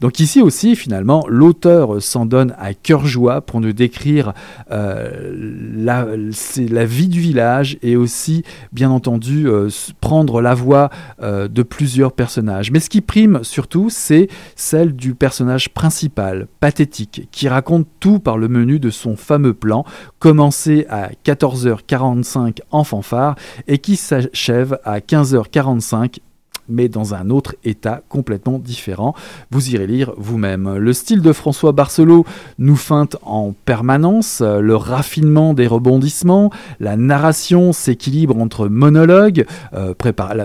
Donc 0.00 0.20
ici 0.20 0.40
aussi, 0.40 0.76
finalement, 0.76 1.24
l'auteur 1.28 2.02
s'en 2.02 2.26
donne 2.26 2.54
à 2.58 2.74
cœur 2.74 3.06
joie 3.06 3.40
pour 3.40 3.60
nous 3.60 3.72
décrire 3.72 4.32
euh, 4.70 5.32
la, 5.76 6.84
vie 6.84 7.08
du 7.08 7.20
village 7.20 7.78
et 7.82 7.96
aussi, 7.96 8.44
bien 8.72 8.90
entendu, 8.90 9.48
euh, 9.48 9.68
prendre 10.00 10.40
la 10.40 10.54
voix 10.54 10.90
euh, 11.22 11.48
de 11.48 11.62
plusieurs 11.62 12.12
personnages. 12.12 12.70
Mais 12.70 12.80
ce 12.80 12.90
qui 12.90 13.00
prime 13.00 13.40
surtout, 13.42 13.90
c'est 13.90 14.28
celle 14.56 14.94
du 14.94 15.14
personnage 15.14 15.70
principal, 15.70 16.46
pathétique, 16.60 17.28
qui 17.30 17.48
raconte 17.48 17.86
tout 18.00 18.18
par 18.18 18.38
le 18.38 18.48
menu 18.48 18.78
de 18.78 18.90
son 18.90 19.16
fameux 19.16 19.54
plan, 19.54 19.84
commencé 20.18 20.86
à 20.88 21.10
14h45 21.24 22.58
en 22.70 22.84
fanfare 22.84 23.36
et 23.66 23.78
qui 23.78 23.96
s'achève 23.96 24.78
à 24.84 25.00
15h45 25.00 26.18
mais 26.68 26.88
dans 26.88 27.14
un 27.14 27.30
autre 27.30 27.54
état 27.64 28.02
complètement 28.08 28.58
différent. 28.58 29.14
Vous 29.50 29.70
irez 29.70 29.86
lire 29.86 30.12
vous-même. 30.16 30.76
Le 30.76 30.92
style 30.92 31.22
de 31.22 31.32
François 31.32 31.72
Barcelot 31.72 32.24
nous 32.58 32.76
feinte 32.76 33.16
en 33.22 33.54
permanence, 33.64 34.40
le 34.40 34.76
raffinement 34.76 35.54
des 35.54 35.66
rebondissements, 35.66 36.50
la 36.80 36.96
narration 36.96 37.72
s'équilibre 37.72 38.36
entre 38.38 38.68
monologue 38.68 39.46
euh, 39.74 39.94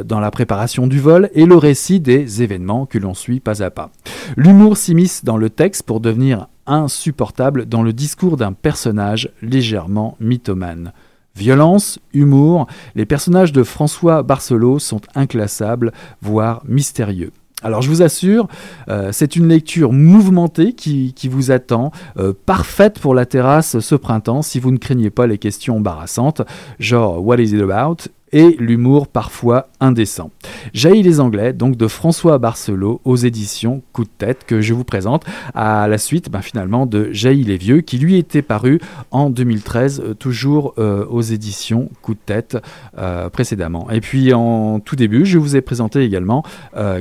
dans 0.06 0.20
la 0.20 0.32
préparation 0.32 0.88
du 0.88 1.00
vol 1.00 1.30
et 1.34 1.46
le 1.46 1.56
récit 1.56 2.00
des 2.00 2.44
événements 2.44 2.86
que 2.86 2.98
l'on 2.98 3.14
suit 3.14 3.40
pas 3.40 3.64
à 3.64 3.70
pas. 3.70 3.92
L'humour 4.38 4.78
s'immisce 4.78 5.24
dans 5.24 5.38
le 5.38 5.50
texte 5.50 5.84
pour 5.84 6.00
devenir 6.00 6.48
insupportable 6.66 7.66
dans 7.66 7.82
le 7.82 7.94
discours 7.94 8.38
d'un 8.38 8.54
personnage 8.54 9.30
légèrement 9.42 10.16
mythomane. 10.20 10.94
Violence, 11.36 12.00
humour, 12.13 12.68
les 12.96 13.06
personnages 13.06 13.54
de 13.54 13.63
François 13.63 14.24
Barcelot 14.24 14.80
sont 14.80 15.02
inclassables, 15.15 15.94
voire 16.22 16.62
mystérieux. 16.68 17.32
Alors 17.62 17.82
je 17.82 17.89
vous 17.89 18.02
assure, 18.02 18.48
euh, 18.88 19.10
c'est 19.12 19.36
une 19.36 19.48
lecture 19.48 19.92
mouvementée 19.92 20.74
qui, 20.74 21.13
vous 21.30 21.52
attend, 21.52 21.92
euh, 22.18 22.34
parfaite 22.46 23.00
pour 23.00 23.13
la 23.13 23.26
terrasse 23.26 23.80
ce 23.80 23.96
printemps 23.96 24.42
si 24.42 24.60
vous 24.60 24.72
ne 24.72 24.78
craignez 24.78 25.10
pas 25.10 25.28
les 25.28 25.38
questions 25.38 25.78
embarrassantes, 25.78 26.42
genre 26.80 27.26
What 27.26 27.38
is 27.38 27.54
it 27.54 27.62
about? 27.62 28.10
Et 28.32 28.56
l'humour 28.60 29.08
parfois 29.08 29.68
indécent. 29.80 30.32
Jaillit 30.74 31.04
les 31.04 31.20
Anglais, 31.20 31.54
donc 31.54 31.76
de 31.76 31.88
François 31.88 32.38
Barcelot 32.38 33.02
aux 33.06 33.15
éditions 33.15 33.82
Coup 33.94 34.04
de 34.04 34.10
tête 34.18 34.46
que 34.46 34.62
je 34.62 34.74
vous 34.74 34.84
présente 34.84 35.26
à 35.54 35.88
la 35.88 35.98
suite 35.98 36.30
ben, 36.30 36.42
finalement 36.42 36.86
de 36.86 37.10
Jaillit 37.12 37.44
les 37.44 37.58
Vieux 37.58 37.82
qui 37.82 37.98
lui 37.98 38.18
était 38.18 38.42
paru 38.42 38.80
en 39.12 39.30
2013 39.30 40.04
euh, 40.04 40.13
toujours 40.13 40.74
euh, 40.78 41.06
aux 41.06 41.22
éditions 41.22 41.89
Coup 42.02 42.13
de 42.13 42.20
tête 42.26 42.58
euh, 42.98 43.30
précédemment. 43.30 43.89
Et 43.89 44.02
puis 44.02 44.34
en 44.34 44.80
tout 44.80 44.96
début 44.96 45.26
je 45.26 45.38
vous 45.38 45.56
ai 45.56 45.62
présenté 45.62 46.02
également 46.02 46.44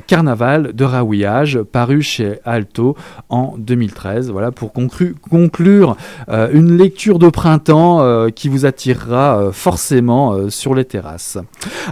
Carnaval 0.06 0.72
de 0.72 0.84
Raouillage 0.84 1.60
paru 1.62 2.02
chez 2.02 2.38
Alto 2.44 2.96
en 3.28 3.54
2013. 3.58 4.30
Voilà 4.30 4.50
pour 4.50 4.72
conclure 4.72 5.96
une 6.28 6.76
lecture 6.76 7.18
de 7.18 7.28
printemps 7.28 8.28
qui 8.30 8.48
vous 8.48 8.66
attirera 8.66 9.50
forcément 9.52 10.50
sur 10.50 10.74
les 10.74 10.84
terrasses. 10.84 11.17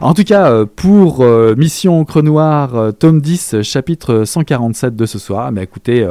En 0.00 0.14
tout 0.14 0.24
cas, 0.24 0.50
euh, 0.50 0.66
pour 0.66 1.22
euh, 1.22 1.54
Mission 1.56 2.00
Encre 2.00 2.22
Noire, 2.22 2.74
euh, 2.74 2.92
tome 2.92 3.20
10, 3.20 3.62
chapitre 3.62 4.24
147 4.24 4.94
de 4.96 5.06
ce 5.06 5.18
soir, 5.18 5.52
mais 5.52 5.62
écoutez, 5.62 6.06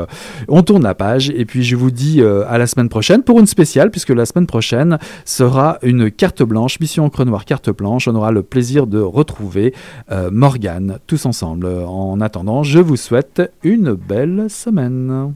on 0.48 0.62
tourne 0.62 0.84
la 0.84 0.96
page 0.96 1.30
et 1.30 1.46
puis 1.46 1.64
je 1.64 1.76
vous 1.76 1.92
dis 1.92 2.22
à 2.22 2.58
la 2.58 2.68
semaine 2.68 2.90
prochaine 2.90 3.24
pour 3.24 3.40
une 3.40 3.46
spéciale, 3.46 3.92
puisque 3.92 4.10
la 4.10 4.26
semaine 4.26 4.48
prochaine 4.48 4.98
sera 5.26 5.78
une 5.82 6.12
carte 6.12 6.44
blanche, 6.44 6.80
Mission 6.80 7.06
Encre 7.06 7.26
Noire, 7.26 7.46
carte 7.46 7.70
blanche. 7.70 8.08
On 8.08 8.16
aura 8.16 8.32
le 8.32 8.44
plaisir 8.44 8.88
de 8.88 9.00
retrouver 9.00 9.74
Morgane 10.32 11.00
tous 11.08 11.26
ensemble. 11.26 11.68
En 11.68 12.20
attendant, 12.22 12.64
je 12.64 12.80
vous 12.80 12.98
souhaite 12.98 13.42
une 13.64 13.94
belle 13.94 14.48
semaine. 14.50 15.36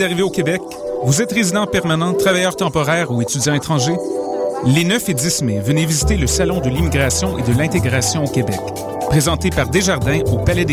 D'arriver 0.00 0.22
au 0.22 0.30
Québec? 0.30 0.62
Vous 1.04 1.20
êtes 1.20 1.30
résident 1.30 1.66
permanent, 1.66 2.14
travailleur 2.14 2.56
temporaire 2.56 3.10
ou 3.10 3.20
étudiant 3.20 3.52
étranger? 3.52 3.92
Les 4.64 4.84
9 4.84 5.10
et 5.10 5.14
10 5.14 5.42
mai, 5.42 5.60
venez 5.60 5.84
visiter 5.84 6.16
le 6.16 6.26
Salon 6.26 6.60
de 6.60 6.70
l'immigration 6.70 7.36
et 7.38 7.42
de 7.42 7.56
l'intégration 7.56 8.24
au 8.24 8.28
Québec. 8.28 8.58
Présenté 9.10 9.50
par 9.50 9.68
Desjardins 9.68 10.20
au 10.32 10.38
Palais 10.38 10.64
des 10.64 10.68